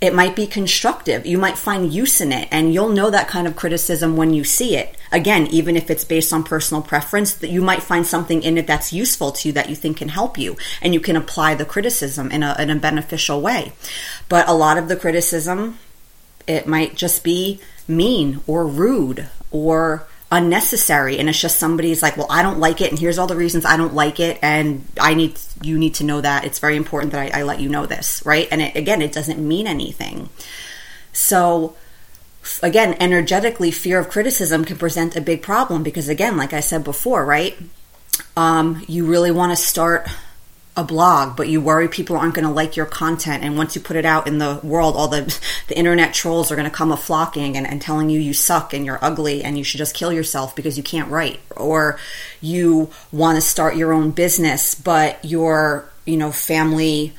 it 0.00 0.14
might 0.14 0.34
be 0.34 0.46
constructive. 0.46 1.26
You 1.26 1.36
might 1.36 1.58
find 1.58 1.92
use 1.92 2.20
in 2.20 2.32
it, 2.32 2.48
and 2.50 2.72
you'll 2.72 2.88
know 2.88 3.10
that 3.10 3.28
kind 3.28 3.46
of 3.46 3.56
criticism 3.56 4.16
when 4.16 4.32
you 4.32 4.44
see 4.44 4.76
it. 4.76 4.96
Again, 5.12 5.46
even 5.48 5.76
if 5.76 5.90
it's 5.90 6.04
based 6.04 6.32
on 6.32 6.44
personal 6.44 6.82
preference, 6.82 7.34
that 7.34 7.50
you 7.50 7.62
might 7.62 7.82
find 7.82 8.06
something 8.06 8.42
in 8.42 8.58
it 8.58 8.66
that's 8.66 8.92
useful 8.92 9.32
to 9.32 9.48
you 9.48 9.52
that 9.54 9.68
you 9.68 9.76
think 9.76 9.96
can 9.98 10.08
help 10.08 10.38
you, 10.38 10.56
and 10.80 10.94
you 10.94 11.00
can 11.00 11.16
apply 11.16 11.54
the 11.54 11.64
criticism 11.64 12.30
in 12.30 12.42
a, 12.42 12.54
in 12.58 12.70
a 12.70 12.76
beneficial 12.76 13.40
way. 13.40 13.72
But 14.28 14.48
a 14.48 14.52
lot 14.52 14.78
of 14.78 14.88
the 14.88 14.96
criticism, 14.96 15.78
it 16.46 16.66
might 16.66 16.94
just 16.94 17.24
be 17.24 17.60
mean 17.88 18.40
or 18.46 18.66
rude 18.66 19.28
or 19.50 20.06
unnecessary. 20.30 21.18
And 21.18 21.28
it's 21.28 21.40
just 21.40 21.58
somebody's 21.58 22.02
like 22.02 22.16
well 22.16 22.28
i 22.30 22.42
don't 22.42 22.60
like 22.60 22.80
it 22.80 22.90
and 22.90 22.98
here's 22.98 23.18
all 23.18 23.26
the 23.26 23.36
reasons 23.36 23.64
i 23.64 23.76
don't 23.76 23.94
like 23.94 24.20
it 24.20 24.38
and 24.42 24.84
i 25.00 25.12
need 25.12 25.38
you 25.60 25.76
need 25.78 25.94
to 25.94 26.04
know 26.04 26.20
that. 26.20 26.44
It's 26.44 26.60
very 26.60 26.76
important 26.76 27.12
that 27.12 27.34
i, 27.34 27.40
I 27.40 27.42
let 27.42 27.60
you 27.60 27.68
know 27.68 27.86
this 27.86 28.22
right? 28.24 28.46
And 28.50 28.62
it, 28.62 28.76
again 28.76 29.02
it 29.02 29.12
doesn't 29.12 29.40
mean 29.40 29.66
anything. 29.66 30.28
So 31.12 31.74
again 32.62 32.96
energetically 33.00 33.70
fear 33.70 33.98
of 33.98 34.08
criticism 34.08 34.64
can 34.64 34.76
present 34.76 35.16
a 35.16 35.20
big 35.20 35.42
problem 35.42 35.82
because 35.82 36.08
again 36.08 36.36
like 36.36 36.52
i 36.52 36.60
said 36.60 36.82
before 36.82 37.24
right 37.24 37.58
um, 38.36 38.84
you 38.86 39.06
really 39.06 39.30
want 39.30 39.52
to 39.52 39.56
start 39.56 40.06
a 40.76 40.84
blog, 40.84 41.36
but 41.36 41.48
you 41.48 41.60
worry 41.60 41.88
people 41.88 42.16
aren't 42.16 42.34
going 42.34 42.46
to 42.46 42.52
like 42.52 42.76
your 42.76 42.86
content. 42.86 43.42
And 43.42 43.56
once 43.56 43.74
you 43.74 43.80
put 43.80 43.96
it 43.96 44.04
out 44.04 44.26
in 44.26 44.38
the 44.38 44.60
world, 44.62 44.96
all 44.96 45.08
the, 45.08 45.22
the 45.68 45.78
internet 45.78 46.14
trolls 46.14 46.50
are 46.50 46.56
going 46.56 46.68
to 46.68 46.74
come 46.74 46.92
a 46.92 46.96
flocking 46.96 47.56
and, 47.56 47.66
and 47.66 47.82
telling 47.82 48.08
you 48.08 48.20
you 48.20 48.32
suck 48.32 48.72
and 48.72 48.84
you're 48.86 48.98
ugly 49.02 49.42
and 49.42 49.58
you 49.58 49.64
should 49.64 49.78
just 49.78 49.94
kill 49.94 50.12
yourself 50.12 50.54
because 50.54 50.76
you 50.76 50.82
can't 50.82 51.10
write. 51.10 51.40
Or 51.56 51.98
you 52.40 52.90
want 53.12 53.36
to 53.36 53.42
start 53.42 53.76
your 53.76 53.92
own 53.92 54.10
business, 54.10 54.74
but 54.74 55.22
your, 55.24 55.90
you 56.06 56.16
know, 56.16 56.32
family 56.32 57.12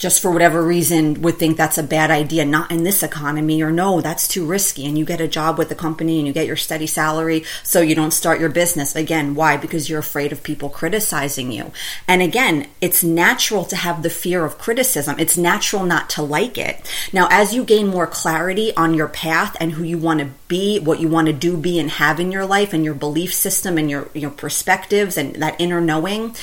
just 0.00 0.22
for 0.22 0.30
whatever 0.30 0.62
reason 0.62 1.20
would 1.20 1.38
think 1.38 1.58
that's 1.58 1.76
a 1.76 1.82
bad 1.82 2.10
idea 2.10 2.42
not 2.42 2.72
in 2.72 2.84
this 2.84 3.02
economy 3.02 3.62
or 3.62 3.70
no 3.70 4.00
that's 4.00 4.26
too 4.26 4.46
risky 4.46 4.86
and 4.86 4.98
you 4.98 5.04
get 5.04 5.20
a 5.20 5.28
job 5.28 5.58
with 5.58 5.68
the 5.68 5.74
company 5.74 6.18
and 6.18 6.26
you 6.26 6.32
get 6.32 6.46
your 6.46 6.56
steady 6.56 6.86
salary 6.86 7.44
so 7.62 7.82
you 7.82 7.94
don't 7.94 8.12
start 8.12 8.40
your 8.40 8.48
business. 8.48 8.96
Again 8.96 9.34
why? 9.34 9.58
Because 9.58 9.88
you're 9.88 10.00
afraid 10.00 10.32
of 10.32 10.42
people 10.42 10.70
criticizing 10.70 11.52
you. 11.52 11.70
And 12.08 12.22
again 12.22 12.66
it's 12.80 13.04
natural 13.04 13.66
to 13.66 13.76
have 13.76 14.02
the 14.02 14.10
fear 14.10 14.44
of 14.44 14.58
criticism. 14.58 15.16
It's 15.18 15.36
natural 15.36 15.84
not 15.84 16.08
to 16.10 16.22
like 16.22 16.56
it. 16.56 16.90
Now 17.12 17.28
as 17.30 17.54
you 17.54 17.62
gain 17.62 17.86
more 17.88 18.06
clarity 18.06 18.74
on 18.76 18.94
your 18.94 19.08
path 19.08 19.54
and 19.60 19.72
who 19.72 19.84
you 19.84 19.98
want 19.98 20.20
to 20.20 20.30
be 20.48 20.80
what 20.80 21.00
you 21.00 21.08
want 21.08 21.26
to 21.26 21.32
do 21.34 21.58
be 21.58 21.78
and 21.78 21.90
have 21.90 22.18
in 22.18 22.32
your 22.32 22.46
life 22.46 22.72
and 22.72 22.84
your 22.84 22.94
belief 22.94 23.34
system 23.34 23.76
and 23.76 23.90
your 23.90 24.08
your 24.14 24.30
perspectives 24.30 25.18
and 25.18 25.34
that 25.36 25.60
inner 25.60 25.80
knowing 25.80 26.34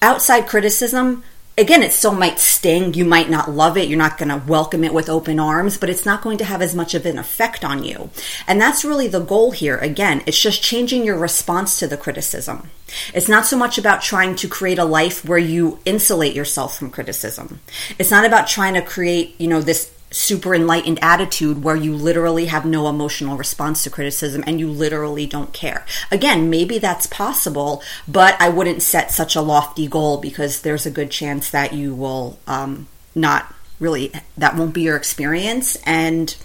outside 0.00 0.46
criticism 0.46 1.24
again, 1.58 1.82
it 1.82 1.92
still 1.92 2.12
might 2.12 2.38
sting. 2.38 2.94
You 2.94 3.04
might 3.04 3.30
not 3.30 3.50
love 3.50 3.76
it. 3.76 3.88
You're 3.88 3.98
not 3.98 4.18
going 4.18 4.28
to 4.28 4.46
welcome 4.46 4.84
it 4.84 4.92
with 4.92 5.08
open 5.08 5.40
arms, 5.40 5.78
but 5.78 5.88
it's 5.88 6.04
not 6.06 6.22
going 6.22 6.38
to 6.38 6.44
have 6.44 6.62
as 6.62 6.74
much 6.74 6.94
of 6.94 7.06
an 7.06 7.18
effect 7.18 7.64
on 7.64 7.84
you. 7.84 8.10
And 8.46 8.60
that's 8.60 8.84
really 8.84 9.08
the 9.08 9.20
goal 9.20 9.52
here. 9.52 9.78
Again, 9.78 10.22
it's 10.26 10.40
just 10.40 10.62
changing 10.62 11.04
your 11.04 11.18
response 11.18 11.78
to 11.78 11.86
the 11.86 11.96
criticism. 11.96 12.70
It's 13.14 13.28
not 13.28 13.46
so 13.46 13.56
much 13.56 13.78
about 13.78 14.02
trying 14.02 14.36
to 14.36 14.48
create 14.48 14.78
a 14.78 14.84
life 14.84 15.24
where 15.24 15.38
you 15.38 15.78
insulate 15.84 16.34
yourself 16.34 16.78
from 16.78 16.90
criticism. 16.90 17.60
It's 17.98 18.10
not 18.10 18.24
about 18.24 18.46
trying 18.46 18.74
to 18.74 18.82
create, 18.82 19.34
you 19.40 19.48
know, 19.48 19.60
this 19.60 19.90
super 20.10 20.54
enlightened 20.54 20.98
attitude 21.02 21.64
where 21.64 21.76
you 21.76 21.94
literally 21.94 22.46
have 22.46 22.64
no 22.64 22.88
emotional 22.88 23.36
response 23.36 23.82
to 23.82 23.90
criticism 23.90 24.44
and 24.46 24.60
you 24.60 24.70
literally 24.70 25.26
don't 25.26 25.52
care. 25.52 25.84
Again, 26.10 26.48
maybe 26.48 26.78
that's 26.78 27.06
possible, 27.06 27.82
but 28.06 28.40
I 28.40 28.48
wouldn't 28.48 28.82
set 28.82 29.10
such 29.10 29.34
a 29.34 29.40
lofty 29.40 29.88
goal 29.88 30.18
because 30.18 30.62
there's 30.62 30.86
a 30.86 30.90
good 30.90 31.10
chance 31.10 31.50
that 31.50 31.72
you 31.72 31.94
will 31.94 32.38
um, 32.46 32.86
not 33.14 33.52
really, 33.80 34.12
that 34.36 34.56
won't 34.56 34.74
be 34.74 34.82
your 34.82 34.96
experience 34.96 35.76
and 35.84 36.36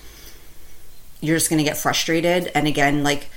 you're 1.21 1.37
just 1.37 1.49
going 1.49 1.59
to 1.59 1.63
get 1.63 1.77
frustrated. 1.77 2.51
And 2.55 2.67
again, 2.67 3.03
like, 3.03 3.29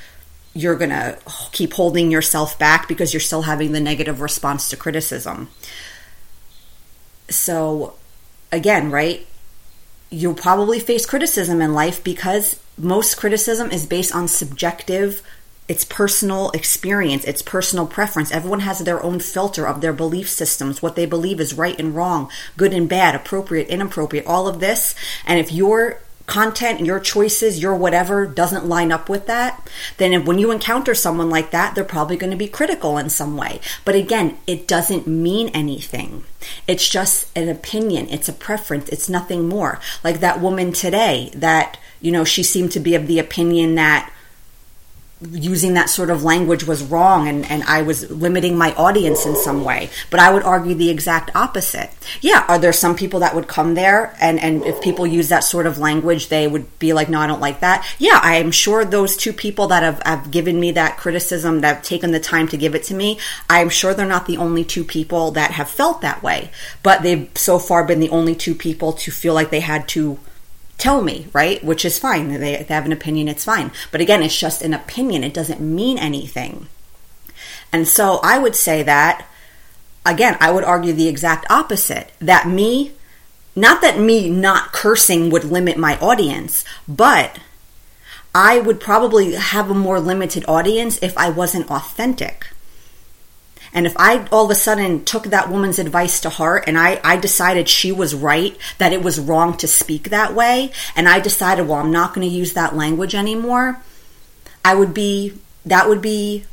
you're 0.55 0.77
going 0.77 0.91
to 0.91 1.19
keep 1.53 1.75
holding 1.75 2.11
yourself 2.11 2.59
back 2.59 2.89
because 2.89 3.13
you're 3.13 3.21
still 3.21 3.43
having 3.43 3.73
the 3.73 3.81
negative 3.81 4.21
response 4.21 4.71
to 4.71 4.77
criticism. 4.77 5.51
So, 7.29 7.95
again, 8.53 8.91
right? 8.91 9.27
You'll 10.15 10.35
probably 10.35 10.81
face 10.81 11.07
criticism 11.07 11.61
in 11.61 11.75
life 11.75 12.03
because 12.03 12.61
most 12.79 13.17
criticism 13.17 13.71
is 13.71 13.87
based 13.87 14.15
on 14.15 14.29
subjective 14.29 15.23
it's 15.67 15.85
personal 15.85 16.51
experience, 16.51 17.25
it's 17.25 17.41
personal 17.41 17.87
preference. 17.87 18.31
Everyone 18.31 18.61
has 18.61 18.81
their 18.81 19.03
own 19.03 19.19
filter 19.19 19.67
of 19.67 19.81
their 19.81 19.95
belief 19.95 20.29
systems, 20.29 20.83
what 20.83 20.95
they 20.95 21.07
believe 21.07 21.41
is 21.41 21.55
right 21.55 21.79
and 21.79 21.95
wrong, 21.95 22.31
good 22.59 22.75
and 22.75 22.87
bad, 22.87 23.15
appropriate, 23.15 23.69
inappropriate, 23.69 24.27
all 24.27 24.47
of 24.47 24.61
this. 24.61 24.95
And 25.25 25.41
if 25.41 25.51
you're 25.51 26.01
content, 26.27 26.81
your 26.81 27.01
choices, 27.01 27.61
your 27.61 27.75
whatever 27.75 28.27
doesn't 28.27 28.67
line 28.67 28.91
up 28.91 29.09
with 29.09 29.27
that, 29.27 29.69
then 29.99 30.25
when 30.25 30.39
you 30.39 30.51
encounter 30.51 30.95
someone 30.95 31.29
like 31.29 31.51
that, 31.51 31.75
they're 31.75 31.85
probably 31.85 32.17
going 32.17 32.31
to 32.31 32.37
be 32.37 32.49
critical 32.49 32.97
in 32.97 33.11
some 33.11 33.37
way. 33.37 33.61
But 33.85 33.95
again, 33.95 34.39
it 34.47 34.67
doesn't 34.67 35.07
mean 35.07 35.49
anything. 35.49 36.25
It's 36.67 36.89
just 36.89 37.27
an 37.37 37.49
opinion, 37.49 38.09
it's 38.11 38.29
a 38.29 38.33
preference, 38.33 38.89
it's 38.89 39.09
nothing 39.09 39.49
more. 39.49 39.81
Like 40.03 40.21
that 40.21 40.41
woman 40.41 40.73
today 40.73 41.31
that, 41.35 41.79
you 42.01 42.13
know, 42.13 42.25
she 42.25 42.43
seemed 42.43 42.73
to 42.73 42.81
be 42.81 42.95
of 42.95 43.07
the 43.07 43.19
opinion 43.19 43.75
that 43.75 44.11
using 45.33 45.75
that 45.75 45.91
sort 45.91 46.11
of 46.11 46.23
language 46.23 46.65
was 46.65 46.83
wrong 46.83 47.29
and, 47.29 47.49
and 47.51 47.63
I 47.65 47.83
was 47.83 48.11
limiting 48.11 48.57
my 48.57 48.75
audience 48.75 49.27
in 49.27 49.37
some 49.37 49.65
way. 49.65 49.91
But 50.11 50.21
I 50.21 50.33
would 50.33 50.43
argue 50.43 50.75
the 50.75 50.91
exact 50.91 51.31
opposite. 51.35 51.91
Yeah, 52.21 52.45
are 52.49 52.59
there 52.59 52.73
some 52.73 52.97
people 52.97 53.21
that 53.21 53.35
would 53.35 53.49
come 53.49 53.75
there 53.75 54.17
and, 54.21 54.41
and 54.41 54.65
if 54.65 54.81
people 54.81 55.07
use 55.07 55.29
that 55.29 55.45
sort 55.45 55.67
of 55.67 55.79
language, 55.79 56.29
they 56.29 56.47
would 56.47 56.79
be 56.79 56.93
like, 56.93 57.09
no, 57.09 57.21
I 57.21 57.27
don't 57.27 57.41
like 57.41 57.61
that. 57.61 57.87
Yeah, 57.99 58.21
I 58.23 58.37
am 58.37 58.51
sure 58.51 58.85
those 58.85 59.17
two 59.17 59.33
people 59.33 59.67
that 59.69 59.83
have, 59.83 60.03
have 60.05 60.31
given 60.31 60.61
me 60.61 60.73
that 60.73 60.97
criticism, 60.97 61.61
that 61.61 61.77
have 61.77 61.85
taken 61.85 62.13
the 62.13 62.21
time 62.21 62.49
to 62.49 62.57
give 62.57 62.75
it 62.75 62.85
to 62.85 62.95
me, 62.95 63.19
I'm 63.49 63.69
sure 63.69 63.95
they're 63.95 64.07
not 64.07 64.27
the 64.27 64.39
only 64.39 64.65
two 64.65 64.85
people 64.85 65.31
that 65.33 65.53
have 65.53 65.71
felt 65.71 66.01
that 66.01 66.23
way. 66.23 66.51
But 66.83 67.03
they've 67.03 67.31
so 67.35 67.59
far 67.59 67.85
been 67.85 68.01
the 68.01 68.11
only 68.11 68.35
two 68.35 68.55
people 68.55 68.93
to 68.93 69.11
feel 69.11 69.35
like 69.35 69.51
they 69.51 69.61
had 69.61 69.89
to 69.89 70.19
tell 70.79 71.03
me, 71.03 71.29
right? 71.33 71.63
Which 71.63 71.85
is 71.85 71.99
fine. 71.99 72.29
They, 72.29 72.57
they 72.57 72.75
have 72.75 72.87
an 72.87 72.93
opinion, 72.93 73.29
it's 73.29 73.45
fine. 73.45 73.71
But 73.91 74.01
again, 74.01 74.23
it's 74.23 74.39
just 74.39 74.63
an 74.63 74.75
opinion, 74.75 75.25
it 75.25 75.35
doesn't 75.35 75.61
mean 75.61 75.99
anything. 75.99 76.69
And 77.73 77.89
so 77.89 78.21
I 78.23 78.39
would 78.39 78.55
say 78.55 78.83
that, 78.83 79.27
again, 80.07 80.37
I 80.41 80.51
would 80.51 80.65
argue 80.65 80.93
the 80.93 81.09
exact 81.09 81.51
opposite 81.51 82.13
that 82.21 82.49
me, 82.49 82.93
not 83.57 83.81
that 83.83 83.99
me 83.99 84.29
not 84.29 84.73
cursing 84.73 85.31
would 85.31 85.45
limit 85.45 85.77
my 85.77 85.99
audience, 85.99 86.65
but 86.87 87.39
I 88.35 88.59
would 88.59 88.81
probably 88.81 89.35
have 89.35 89.71
a 89.71 89.75
more 89.75 90.01
limited 90.01 90.45
audience 90.49 90.99
if 91.03 91.17
I 91.17 91.31
wasn't 91.31 91.71
authentic. 91.71 92.49
And 93.75 93.87
if 93.87 93.95
I 93.99 94.27
all 94.31 94.45
of 94.45 94.51
a 94.51 94.55
sudden 94.55 95.05
took 95.05 95.25
that 95.25 95.51
woman's 95.51 95.81
advice 95.81 96.21
to 96.21 96.31
heart 96.31 96.65
and 96.69 96.79
I, 96.79 97.01
I 97.03 97.17
decided 97.17 97.69
she 97.69 97.91
was 97.91 98.15
right, 98.15 98.57
that 98.79 98.93
it 98.93 99.03
was 99.03 99.19
wrong 99.19 99.57
to 99.59 99.67
speak 99.67 100.11
that 100.11 100.33
way, 100.35 100.71
and 100.95 101.09
I 101.09 101.19
decided, 101.19 101.67
well, 101.67 101.81
I'm 101.81 101.91
not 101.91 102.15
going 102.15 102.27
to 102.27 102.35
use 102.35 102.55
that 102.55 102.77
language 102.77 103.15
anymore, 103.15 103.81
I 104.65 104.75
would 104.77 104.95
be, 104.95 105.35
that 105.67 105.89
would 105.89 106.01
be 106.01 106.45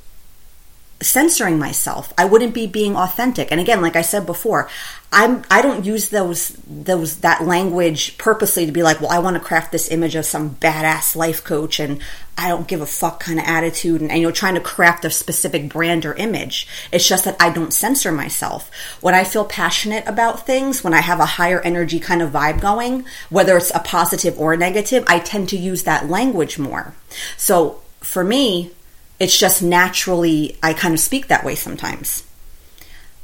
censoring 1.02 1.58
myself. 1.58 2.14
I 2.18 2.26
wouldn't 2.26 2.54
be 2.54 2.68
being 2.68 2.96
authentic. 2.96 3.52
And 3.52 3.62
again, 3.62 3.82
like 3.82 3.96
I 3.96 4.02
said 4.02 4.26
before, 4.26 4.70
I'm 5.14 5.44
I 5.52 5.62
don't 5.62 5.84
use 5.84 6.08
those 6.08 6.56
those 6.66 7.18
that 7.18 7.44
language 7.46 8.18
purposely 8.18 8.66
to 8.66 8.72
be 8.72 8.82
like, 8.82 9.02
well, 9.02 9.12
I 9.12 9.20
want 9.20 9.36
to 9.36 9.42
craft 9.42 9.74
this 9.74 9.92
image 9.92 10.16
of 10.16 10.26
some 10.26 10.56
badass 10.56 11.18
life 11.18 11.44
coach 11.44 11.82
and 11.82 12.00
I 12.38 12.48
don't 12.48 12.68
give 12.68 12.80
a 12.80 12.86
fuck 12.86 13.20
kind 13.20 13.38
of 13.38 13.46
attitude 13.46 14.00
and, 14.00 14.10
and 14.10 14.22
you 14.22 14.28
know 14.28 14.32
trying 14.32 14.56
to 14.56 14.62
craft 14.62 15.04
a 15.04 15.10
specific 15.10 15.68
brand 15.68 16.06
or 16.06 16.14
image. 16.14 16.66
It's 16.94 17.08
just 17.08 17.26
that 17.26 17.36
I 17.42 17.50
don't 17.50 17.74
censor 17.74 18.14
myself. 18.14 18.72
When 19.02 19.14
I 19.14 19.26
feel 19.26 19.44
passionate 19.44 20.08
about 20.08 20.46
things, 20.46 20.82
when 20.82 20.94
I 20.94 21.02
have 21.02 21.20
a 21.20 21.26
higher 21.26 21.60
energy 21.60 22.00
kind 22.00 22.22
of 22.22 22.32
vibe 22.32 22.62
going, 22.62 23.04
whether 23.30 23.58
it's 23.58 23.76
a 23.76 23.80
positive 23.80 24.40
or 24.40 24.54
a 24.54 24.58
negative, 24.58 25.04
I 25.08 25.20
tend 25.20 25.50
to 25.50 25.58
use 25.58 25.84
that 25.84 26.10
language 26.10 26.58
more. 26.58 26.96
So 27.36 27.82
for 28.00 28.24
me, 28.24 28.72
it's 29.20 29.38
just 29.38 29.62
naturally, 29.62 30.58
I 30.64 30.74
kind 30.74 30.94
of 30.94 31.02
speak 31.02 31.28
that 31.28 31.44
way 31.44 31.56
sometimes. 31.56 32.26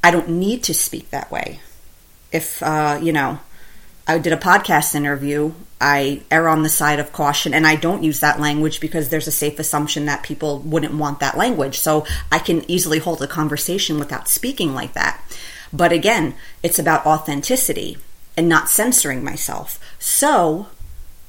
I 0.04 0.12
don't 0.12 0.30
need 0.30 0.64
to 0.66 0.74
speak 0.74 1.10
that 1.12 1.32
way. 1.32 1.62
If, 2.32 2.62
uh, 2.62 3.00
you 3.02 3.14
know, 3.14 3.40
I 4.08 4.18
did 4.18 4.34
a 4.34 4.38
podcast 4.38 4.96
interview, 4.96 5.54
I 5.80 6.24
err 6.32 6.48
on 6.48 6.64
the 6.64 6.70
side 6.70 7.00
of 7.00 7.12
caution 7.12 7.54
and 7.54 7.68
I 7.68 7.76
don't 7.76 8.04
use 8.04 8.20
that 8.22 8.40
language 8.40 8.80
because 8.80 9.10
there's 9.10 9.28
a 9.28 9.32
safe 9.32 9.60
assumption 9.60 10.06
that 10.06 10.24
people 10.24 10.60
wouldn't 10.60 10.94
want 10.96 11.20
that 11.20 11.38
language. 11.38 11.78
So 11.80 12.06
I 12.32 12.40
can 12.40 12.70
easily 12.70 13.00
hold 13.00 13.22
a 13.22 13.28
conversation 13.28 14.00
without 14.00 14.28
speaking 14.28 14.74
like 14.74 14.94
that. 14.94 15.22
But 15.72 15.92
again, 15.92 16.36
it's 16.64 16.80
about 16.80 17.06
authenticity 17.06 17.98
and 18.36 18.48
not 18.48 18.70
censoring 18.70 19.24
myself. 19.24 19.80
So 20.00 20.68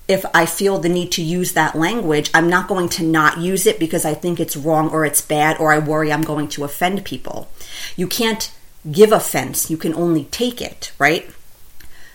if 0.07 0.25
I 0.33 0.47
feel 0.47 0.79
the 0.79 0.89
need 0.89 1.13
to 1.13 1.23
use 1.23 1.53
that 1.53 1.75
language, 1.75 2.31
I'm 2.33 2.49
not 2.49 2.69
going 2.69 2.89
to 2.91 3.03
not 3.03 3.39
use 3.39 3.67
it 3.67 3.79
because 3.79 4.07
I 4.07 4.15
think 4.15 4.41
it's 4.41 4.57
wrong 4.57 4.89
or 4.89 5.05
it's 5.05 5.21
bad 5.21 5.59
or 5.59 5.73
I 5.73 5.79
worry 5.79 6.11
I'm 6.11 6.23
going 6.23 6.49
to 6.49 6.65
offend 6.65 7.05
people. 7.05 7.49
You 7.97 8.07
can't 8.07 8.51
give 8.91 9.13
offense, 9.13 9.71
you 9.71 9.77
can 9.77 9.95
only 9.95 10.25
take 10.25 10.61
it, 10.61 10.93
right? 10.99 11.29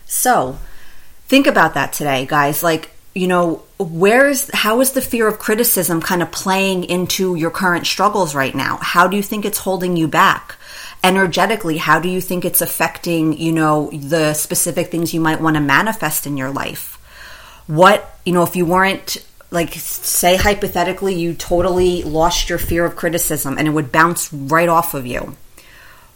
So, 0.05 0.57
think 1.27 1.47
about 1.47 1.73
that 1.73 1.93
today, 1.93 2.25
guys. 2.25 2.63
Like, 2.63 2.91
you 3.15 3.27
know, 3.27 3.63
where's 3.77 4.49
how 4.53 4.81
is 4.81 4.91
the 4.91 5.01
fear 5.01 5.27
of 5.27 5.39
criticism 5.39 6.01
kind 6.01 6.21
of 6.21 6.31
playing 6.31 6.83
into 6.85 7.35
your 7.35 7.51
current 7.51 7.85
struggles 7.85 8.33
right 8.33 8.55
now? 8.55 8.77
How 8.81 9.07
do 9.07 9.17
you 9.17 9.23
think 9.23 9.45
it's 9.45 9.59
holding 9.59 9.97
you 9.97 10.07
back? 10.07 10.55
Energetically, 11.03 11.77
how 11.77 11.99
do 11.99 12.09
you 12.09 12.21
think 12.21 12.45
it's 12.45 12.61
affecting, 12.61 13.37
you 13.37 13.51
know, 13.51 13.89
the 13.91 14.33
specific 14.33 14.89
things 14.89 15.13
you 15.13 15.19
might 15.19 15.41
want 15.41 15.55
to 15.55 15.61
manifest 15.61 16.25
in 16.25 16.37
your 16.37 16.49
life? 16.49 16.93
what, 17.67 18.17
you 18.25 18.33
know, 18.33 18.43
if 18.43 18.55
you 18.55 18.65
weren't 18.65 19.25
like 19.51 19.73
say 19.75 20.35
hypothetically 20.35 21.13
you 21.13 21.35
totally 21.35 22.01
lost 22.01 22.49
your 22.49 22.57
fear 22.57 22.85
of 22.85 22.95
criticism 22.95 23.55
and 23.59 23.67
it 23.67 23.71
would 23.71 23.91
bounce 23.91 24.33
right 24.33 24.69
off 24.69 24.93
of 24.93 25.05
you. 25.05 25.35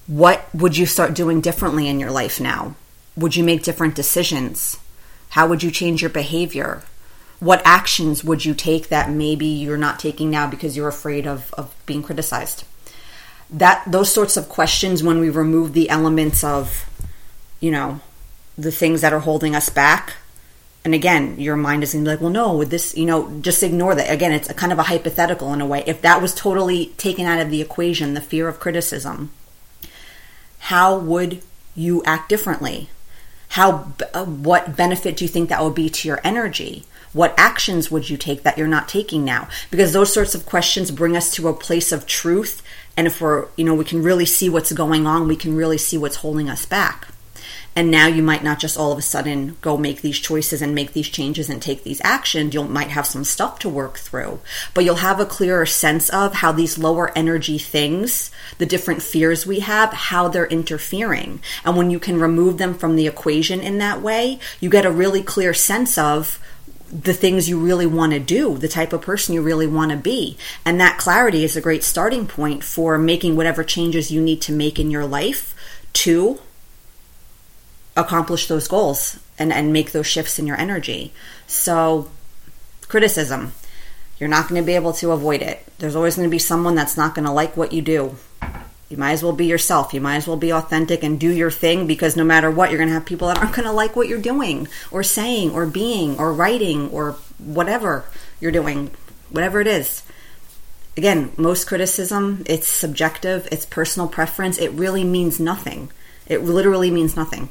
What 0.08 0.48
would 0.54 0.78
you 0.78 0.86
start 0.86 1.14
doing 1.14 1.42
differently 1.42 1.88
in 1.88 2.00
your 2.00 2.12
life 2.12 2.40
now? 2.40 2.76
Would 3.16 3.36
you 3.36 3.44
make 3.44 3.64
different 3.64 3.96
decisions? 3.96 4.78
How 5.30 5.48
would 5.48 5.64
you 5.64 5.72
change 5.72 6.02
your 6.02 6.10
behavior? 6.10 6.84
What 7.40 7.62
actions 7.66 8.24
would 8.24 8.46
you 8.46 8.54
take 8.54 8.88
that 8.88 9.12
maybe 9.12 9.46
you're 9.46 9.78
not 9.78 10.00
taking 10.00 10.32
now 10.32 10.50
because 10.50 10.76
you're 10.76 10.88
afraid 10.88 11.28
of, 11.28 11.54
of 11.56 11.76
being 11.86 12.02
criticized? 12.02 12.64
that 13.50 13.84
those 13.88 14.12
sorts 14.12 14.36
of 14.36 14.50
questions 14.50 15.04
when 15.04 15.20
we 15.20 15.30
remove 15.30 15.74
the 15.74 15.90
elements 15.90 16.44
of 16.44 16.90
you 17.60 17.72
know 17.72 18.00
the 18.58 18.72
things 18.72 19.02
that 19.02 19.14
are 19.14 19.20
holding 19.20 19.56
us 19.56 19.70
back 19.70 20.16
and 20.84 20.94
again 20.94 21.40
your 21.40 21.56
mind 21.56 21.82
is 21.84 21.92
to 21.92 21.98
be 21.98 22.04
like 22.04 22.20
well 22.20 22.30
no 22.30 22.56
with 22.56 22.70
this 22.70 22.96
you 22.98 23.06
know 23.06 23.40
just 23.42 23.64
ignore 23.64 23.96
that 23.96 24.12
again 24.12 24.34
it's 24.34 24.50
a 24.50 24.54
kind 24.54 24.74
of 24.74 24.80
a 24.80 24.84
hypothetical 24.84 25.54
in 25.54 25.62
a 25.62 25.66
way 25.66 25.84
if 25.88 26.02
that 26.02 26.22
was 26.22 26.36
totally 26.36 26.88
taken 26.98 27.26
out 27.26 27.40
of 27.40 27.50
the 27.50 27.62
equation 27.62 28.14
the 28.14 28.22
fear 28.22 28.48
of 28.48 28.60
criticism 28.60 29.32
how 30.68 30.98
would 30.98 31.42
you 31.76 32.04
act 32.04 32.28
differently? 32.28 32.90
How 33.52 33.94
uh, 34.14 34.26
what 34.26 34.76
benefit 34.76 35.16
do 35.16 35.24
you 35.24 35.30
think 35.30 35.48
that 35.48 35.64
would 35.64 35.76
be 35.76 35.90
to 35.90 36.08
your 36.10 36.20
energy? 36.26 36.84
What 37.14 37.34
actions 37.38 37.90
would 37.90 38.10
you 38.10 38.18
take 38.18 38.44
that 38.44 38.58
you're 38.58 38.68
not 38.68 38.90
taking 38.90 39.24
now? 39.24 39.48
Because 39.72 39.94
those 39.94 40.12
sorts 40.12 40.36
of 40.36 40.46
questions 40.46 40.92
bring 40.92 41.16
us 41.16 41.32
to 41.36 41.48
a 41.48 41.54
place 41.54 41.94
of 41.94 42.06
truth. 42.06 42.62
And 42.98 43.08
if 43.08 43.22
we're, 43.22 43.48
you 43.56 43.64
know, 43.64 43.76
we 43.76 43.86
can 43.86 44.04
really 44.04 44.26
see 44.26 44.50
what's 44.50 44.74
going 44.74 45.08
on, 45.08 45.30
we 45.30 45.38
can 45.38 45.56
really 45.56 45.78
see 45.78 45.98
what's 45.98 46.18
holding 46.18 46.50
us 46.50 46.66
back. 46.66 47.08
And 47.78 47.92
now 47.92 48.08
you 48.08 48.24
might 48.24 48.44
not 48.44 48.58
just 48.58 48.76
all 48.76 48.92
of 48.92 48.98
a 48.98 49.04
sudden 49.04 49.56
go 49.62 49.78
make 49.78 50.02
these 50.02 50.18
choices 50.18 50.64
and 50.64 50.74
make 50.74 50.94
these 50.94 51.10
changes 51.10 51.48
and 51.48 51.62
take 51.62 51.84
these 51.84 52.02
actions. 52.04 52.56
You 52.56 52.64
might 52.64 52.88
have 52.88 53.06
some 53.06 53.24
stuff 53.24 53.60
to 53.60 53.70
work 53.70 54.00
through, 54.00 54.40
but 54.74 54.84
you'll 54.84 54.96
have 54.96 55.20
a 55.20 55.28
clearer 55.28 55.68
sense 55.68 56.10
of 56.10 56.34
how 56.34 56.52
these 56.52 56.80
lower 56.80 57.16
energy 57.16 57.60
things, 57.60 58.32
the 58.58 58.66
different 58.66 59.04
fears 59.04 59.46
we 59.46 59.60
have, 59.60 59.94
how 59.94 60.28
they're 60.28 60.48
interfering. 60.48 61.40
And 61.64 61.78
when 61.78 61.92
you 61.92 62.00
can 62.00 62.20
remove 62.20 62.58
them 62.58 62.74
from 62.74 62.96
the 62.96 63.06
equation 63.06 63.60
in 63.60 63.78
that 63.78 64.02
way, 64.02 64.40
you 64.60 64.72
get 64.72 64.88
a 64.88 64.92
really 64.92 65.22
clear 65.22 65.54
sense 65.54 66.00
of 66.00 66.40
the 66.90 67.14
things 67.14 67.48
you 67.48 67.60
really 67.60 67.86
want 67.86 68.14
to 68.14 68.20
do, 68.20 68.58
the 68.58 68.68
type 68.68 68.92
of 68.92 69.04
person 69.04 69.36
you 69.36 69.44
really 69.44 69.68
want 69.68 69.92
to 69.92 69.98
be. 69.98 70.36
And 70.66 70.82
that 70.82 70.98
clarity 70.98 71.44
is 71.44 71.56
a 71.56 71.62
great 71.62 71.84
starting 71.84 72.26
point 72.26 72.64
for 72.64 72.98
making 72.98 73.36
whatever 73.36 73.64
changes 73.64 74.10
you 74.10 74.20
need 74.20 74.42
to 74.42 74.52
make 74.52 74.80
in 74.80 74.90
your 74.90 75.06
life 75.06 75.54
to 75.94 76.40
accomplish 77.98 78.48
those 78.48 78.68
goals 78.68 79.20
and, 79.38 79.52
and 79.52 79.74
make 79.74 79.92
those 79.92 80.08
shifts 80.08 80.40
in 80.40 80.48
your 80.48 80.58
energy. 80.58 81.12
So, 81.48 82.10
criticism, 82.88 83.54
you're 84.20 84.30
not 84.30 84.48
going 84.48 84.62
to 84.62 84.66
be 84.66 84.76
able 84.76 84.94
to 84.94 85.12
avoid 85.12 85.42
it. 85.42 85.66
There's 85.80 85.96
always 85.96 86.16
going 86.16 86.28
to 86.28 86.32
be 86.32 86.40
someone 86.40 86.76
that's 86.76 86.96
not 86.96 87.16
going 87.16 87.26
to 87.26 87.32
like 87.32 87.58
what 87.58 87.74
you 87.74 87.82
do. 87.82 88.16
You 88.90 88.96
might 88.96 89.12
as 89.12 89.24
well 89.24 89.34
be 89.34 89.46
yourself. 89.46 89.94
You 89.94 90.00
might 90.00 90.16
as 90.16 90.28
well 90.28 90.38
be 90.38 90.54
authentic 90.54 91.04
and 91.04 91.20
do 91.20 91.30
your 91.30 91.52
thing 91.52 91.88
because 91.88 92.16
no 92.16 92.24
matter 92.24 92.50
what, 92.50 92.70
you're 92.70 92.78
going 92.78 92.88
to 92.88 92.94
have 92.94 93.06
people 93.06 93.28
that 93.28 93.38
aren't 93.38 93.56
going 93.56 93.66
to 93.68 93.72
like 93.72 93.96
what 93.96 94.08
you're 94.08 94.22
doing 94.22 94.68
or 94.92 95.04
saying 95.04 95.52
or 95.52 95.66
being 95.66 96.18
or 96.18 96.32
writing 96.32 96.90
or 96.92 97.18
whatever 97.38 98.06
you're 98.40 98.52
doing, 98.52 98.92
whatever 99.30 99.60
it 99.60 99.68
is. 99.68 100.04
Again, 100.96 101.32
most 101.38 101.68
criticism, 101.68 102.44
it's 102.48 102.68
subjective, 102.68 103.48
it's 103.52 103.66
personal 103.66 104.08
preference. 104.08 104.58
It 104.58 104.72
really 104.72 105.04
means 105.04 105.40
nothing. 105.40 105.92
It 106.26 106.44
literally 106.44 106.90
means 106.90 107.16
nothing. 107.16 107.50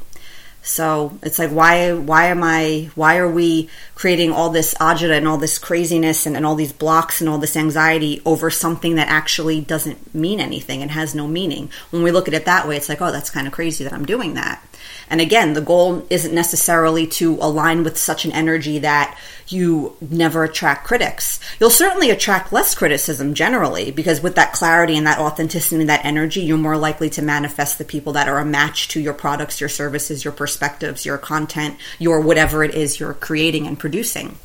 So 0.66 1.16
it's 1.22 1.38
like 1.38 1.50
why 1.50 1.92
why 1.92 2.26
am 2.26 2.42
I 2.42 2.90
why 2.96 3.18
are 3.18 3.30
we 3.30 3.70
creating 3.94 4.32
all 4.32 4.50
this 4.50 4.74
agita 4.74 5.16
and 5.16 5.28
all 5.28 5.38
this 5.38 5.58
craziness 5.58 6.26
and, 6.26 6.36
and 6.36 6.44
all 6.44 6.56
these 6.56 6.72
blocks 6.72 7.20
and 7.20 7.30
all 7.30 7.38
this 7.38 7.56
anxiety 7.56 8.20
over 8.26 8.50
something 8.50 8.96
that 8.96 9.08
actually 9.08 9.60
doesn't 9.60 10.12
mean 10.12 10.40
anything 10.40 10.82
and 10.82 10.90
has 10.90 11.14
no 11.14 11.28
meaning? 11.28 11.70
When 11.90 12.02
we 12.02 12.10
look 12.10 12.26
at 12.26 12.34
it 12.34 12.46
that 12.46 12.66
way, 12.66 12.76
it's 12.76 12.88
like, 12.88 13.00
oh, 13.00 13.12
that's 13.12 13.30
kind 13.30 13.46
of 13.46 13.52
crazy 13.52 13.84
that 13.84 13.92
I'm 13.92 14.04
doing 14.04 14.34
that. 14.34 14.60
And 15.08 15.20
again, 15.20 15.52
the 15.52 15.60
goal 15.60 16.06
isn't 16.10 16.34
necessarily 16.34 17.06
to 17.08 17.34
align 17.40 17.84
with 17.84 17.96
such 17.96 18.24
an 18.24 18.32
energy 18.32 18.78
that 18.80 19.18
you 19.48 19.96
never 20.00 20.44
attract 20.44 20.86
critics. 20.86 21.38
You'll 21.60 21.70
certainly 21.70 22.10
attract 22.10 22.52
less 22.52 22.74
criticism 22.74 23.34
generally 23.34 23.90
because 23.90 24.20
with 24.20 24.34
that 24.34 24.52
clarity 24.52 24.96
and 24.96 25.06
that 25.06 25.18
authenticity 25.18 25.80
and 25.80 25.88
that 25.88 26.04
energy, 26.04 26.42
you're 26.42 26.58
more 26.58 26.76
likely 26.76 27.10
to 27.10 27.22
manifest 27.22 27.78
the 27.78 27.84
people 27.84 28.12
that 28.14 28.28
are 28.28 28.38
a 28.38 28.44
match 28.44 28.88
to 28.88 29.00
your 29.00 29.14
products, 29.14 29.60
your 29.60 29.68
services, 29.68 30.24
your 30.24 30.32
perspectives, 30.32 31.06
your 31.06 31.18
content, 31.18 31.76
your 31.98 32.20
whatever 32.20 32.64
it 32.64 32.74
is 32.74 32.98
you're 32.98 33.14
creating 33.14 33.66
and 33.66 33.78
producing. 33.78 34.38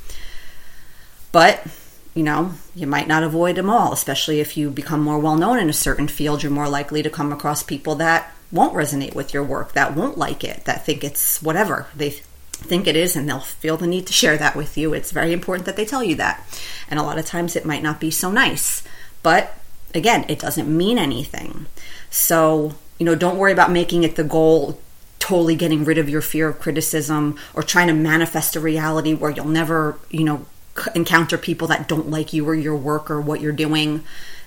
But 1.32 1.66
you 2.14 2.24
know, 2.24 2.54
you 2.76 2.88
might 2.88 3.08
not 3.08 3.24
avoid 3.24 3.56
them 3.56 3.70
all, 3.70 3.94
especially 3.94 4.42
if 4.42 4.58
you 4.58 4.70
become 4.70 5.02
more 5.02 5.20
well 5.20 5.38
known 5.38 5.60
in 5.60 5.70
a 5.70 5.74
certain 5.74 6.08
field. 6.08 6.44
You're 6.44 6.52
more 6.52 6.70
likely 6.70 7.02
to 7.04 7.10
come 7.10 7.32
across 7.32 7.64
people 7.64 7.96
that 7.96 8.34
won't 8.52 8.74
resonate 8.74 9.16
with 9.16 9.34
your 9.34 9.44
work, 9.44 9.74
that 9.74 9.96
won't 9.96 10.18
like 10.18 10.44
it, 10.44 10.66
that 10.66 10.86
think 10.86 11.04
it's 11.04 11.42
whatever 11.42 11.88
they 11.96 12.10
think 12.10 12.88
it 12.88 12.96
is, 12.96 13.16
and 13.16 13.28
they'll 13.28 13.40
feel 13.40 13.78
the 13.78 13.88
need 13.88 14.08
to 14.08 14.14
share 14.14 14.38
that 14.38 14.56
with 14.56 14.78
you. 14.78 14.94
It's 14.94 15.12
very 15.12 15.34
important 15.34 15.66
that 15.66 15.76
they 15.76 15.86
tell 15.86 16.04
you 16.04 16.16
that. 16.16 16.46
And 16.90 17.00
a 17.00 17.04
lot 17.04 17.18
of 17.18 17.26
times 17.26 17.56
it 17.56 17.66
might 17.66 17.84
not 17.84 18.00
be 18.00 18.12
so 18.12 18.32
nice. 18.32 18.84
But 19.24 19.56
again, 19.96 20.26
it 20.28 20.40
doesn't 20.40 20.68
mean 20.68 20.98
anything. 20.98 21.66
So, 22.10 22.76
you 23.00 23.06
know, 23.06 23.16
don't 23.16 23.38
worry 23.38 23.52
about 23.52 23.72
making 23.72 24.04
it 24.04 24.16
the 24.16 24.24
goal 24.24 24.80
totally 25.20 25.56
getting 25.56 25.86
rid 25.86 25.98
of 25.98 26.10
your 26.10 26.22
fear 26.22 26.50
of 26.50 26.60
criticism 26.60 27.38
or 27.54 27.64
trying 27.64 27.88
to 27.88 27.94
manifest 27.94 28.56
a 28.56 28.60
reality 28.60 29.14
where 29.14 29.32
you'll 29.32 29.46
never, 29.46 29.98
you 30.10 30.24
know, 30.24 30.46
encounter 30.96 31.38
people 31.38 31.68
that 31.68 31.88
don't 31.88 32.10
like 32.10 32.34
you 32.34 32.48
or 32.48 32.56
your 32.56 32.76
work 32.76 33.10
or 33.10 33.22
what 33.22 33.42
you're 33.42 33.52
doing. 33.52 34.04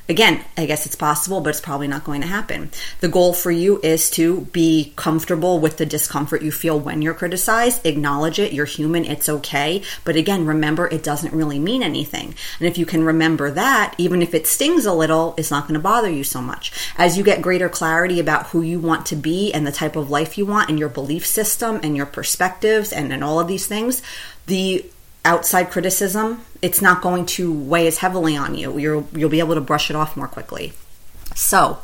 Again, 0.07 0.45
I 0.59 0.67
guess 0.67 0.85
it's 0.85 0.97
possible, 0.97 1.41
but 1.41 1.51
it's 1.51 1.63
probably 1.63 1.89
not 1.89 2.05
going 2.05 2.21
to 2.21 2.27
happen. 2.27 2.71
The 3.01 3.09
goal 3.09 3.33
for 3.33 3.51
you 3.51 3.81
is 3.83 4.11
to 4.11 4.43
be 4.53 4.93
comfortable 4.97 5.61
with 5.61 5.79
the 5.79 5.87
discomfort 5.87 6.43
you 6.43 6.53
feel 6.53 6.79
when 6.79 7.01
you're 7.01 7.15
criticized. 7.15 7.87
Acknowledge 7.87 8.39
it. 8.39 8.53
You're 8.53 8.67
human. 8.67 9.07
It's 9.07 9.31
okay. 9.31 9.83
But 10.05 10.17
again, 10.17 10.45
remember 10.45 10.87
it 10.89 11.03
doesn't 11.03 11.33
really 11.33 11.59
mean 11.59 11.83
anything. 11.83 12.35
And 12.59 12.69
if 12.69 12.77
you 12.77 12.85
can 12.85 13.03
remember 13.03 13.51
that, 13.53 13.95
even 13.97 14.21
if 14.21 14.35
it 14.35 14.47
stings 14.47 14.85
a 14.85 14.93
little, 14.93 15.35
it's 15.39 15.51
not 15.51 15.65
going 15.65 15.75
to 15.75 15.81
bother 15.81 16.11
you 16.11 16.23
so 16.23 16.43
much. 16.43 16.71
As 16.99 17.17
you 17.17 17.25
get 17.25 17.41
greater 17.41 17.71
clarity 17.71 18.21
about 18.21 18.49
who 18.49 18.61
you 18.61 18.81
want 18.81 19.07
to 19.07 19.17
be 19.17 19.55
and 19.55 19.67
the 19.67 19.73
type 19.73 19.97
of 19.97 20.11
life 20.11 20.37
you 20.37 20.45
want 20.45 20.69
and 20.69 20.79
your 20.79 20.91
belief 20.91 21.25
system 21.25 21.81
and 21.83 21.97
your 21.97 22.07
perspectives 22.07 22.93
and, 22.93 23.11
and 23.11 23.25
all 23.25 23.41
of 23.41 23.49
these 23.49 23.67
things, 23.67 24.03
the 24.47 24.85
outside 25.25 25.71
criticism, 25.71 26.45
it's 26.61 26.83
not 26.83 27.03
going 27.03 27.27
to 27.27 27.53
weigh 27.53 27.87
as 27.87 27.99
heavily 27.99 28.37
on 28.37 28.55
you. 28.55 28.79
You'll 28.79 29.09
you'll 29.15 29.31
be 29.31 29.41
able 29.41 29.55
to 29.55 29.61
brush 29.61 29.91
it 29.91 29.97
off 29.97 30.17
more 30.17 30.29
quickly. 30.29 30.73
So, 31.35 31.79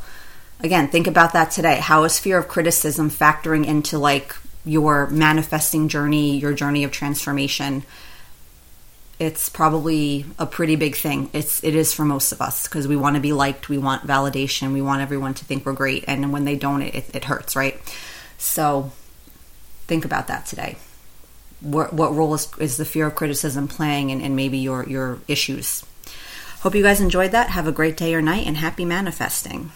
again, 0.60 0.88
think 0.88 1.06
about 1.06 1.32
that 1.32 1.50
today. 1.50 1.76
How 1.76 2.04
is 2.04 2.18
fear 2.18 2.38
of 2.38 2.48
criticism 2.48 3.10
factoring 3.10 3.66
into 3.66 3.98
like 3.98 4.36
your 4.64 5.06
manifesting 5.08 5.88
journey, 5.88 6.38
your 6.38 6.52
journey 6.52 6.84
of 6.84 6.92
transformation? 6.92 7.82
It's 9.18 9.50
probably 9.50 10.24
a 10.38 10.46
pretty 10.46 10.76
big 10.76 10.96
thing. 10.96 11.30
It's 11.32 11.62
it 11.62 11.74
is 11.74 11.92
for 11.92 12.04
most 12.04 12.32
of 12.32 12.40
us 12.40 12.66
because 12.66 12.88
we 12.88 12.96
want 12.96 13.16
to 13.16 13.20
be 13.20 13.32
liked, 13.32 13.68
we 13.68 13.78
want 13.78 14.06
validation, 14.06 14.72
we 14.72 14.82
want 14.82 15.02
everyone 15.02 15.34
to 15.34 15.44
think 15.44 15.66
we're 15.66 15.72
great, 15.72 16.04
and 16.06 16.32
when 16.32 16.44
they 16.44 16.56
don't, 16.56 16.82
it, 16.82 17.14
it 17.14 17.24
hurts, 17.24 17.54
right? 17.56 17.78
So, 18.38 18.92
think 19.86 20.06
about 20.06 20.28
that 20.28 20.46
today 20.46 20.76
what, 21.60 21.92
what 21.92 22.14
role 22.14 22.34
is, 22.34 22.48
is 22.58 22.76
the 22.76 22.84
fear 22.84 23.06
of 23.06 23.14
criticism 23.14 23.68
playing 23.68 24.10
in, 24.10 24.20
in 24.20 24.34
maybe 24.34 24.58
your, 24.58 24.88
your 24.88 25.18
issues. 25.28 25.84
Hope 26.60 26.74
you 26.74 26.82
guys 26.82 27.00
enjoyed 27.00 27.32
that. 27.32 27.50
Have 27.50 27.66
a 27.66 27.72
great 27.72 27.96
day 27.96 28.14
or 28.14 28.22
night 28.22 28.46
and 28.46 28.56
happy 28.56 28.84
manifesting. 28.84 29.68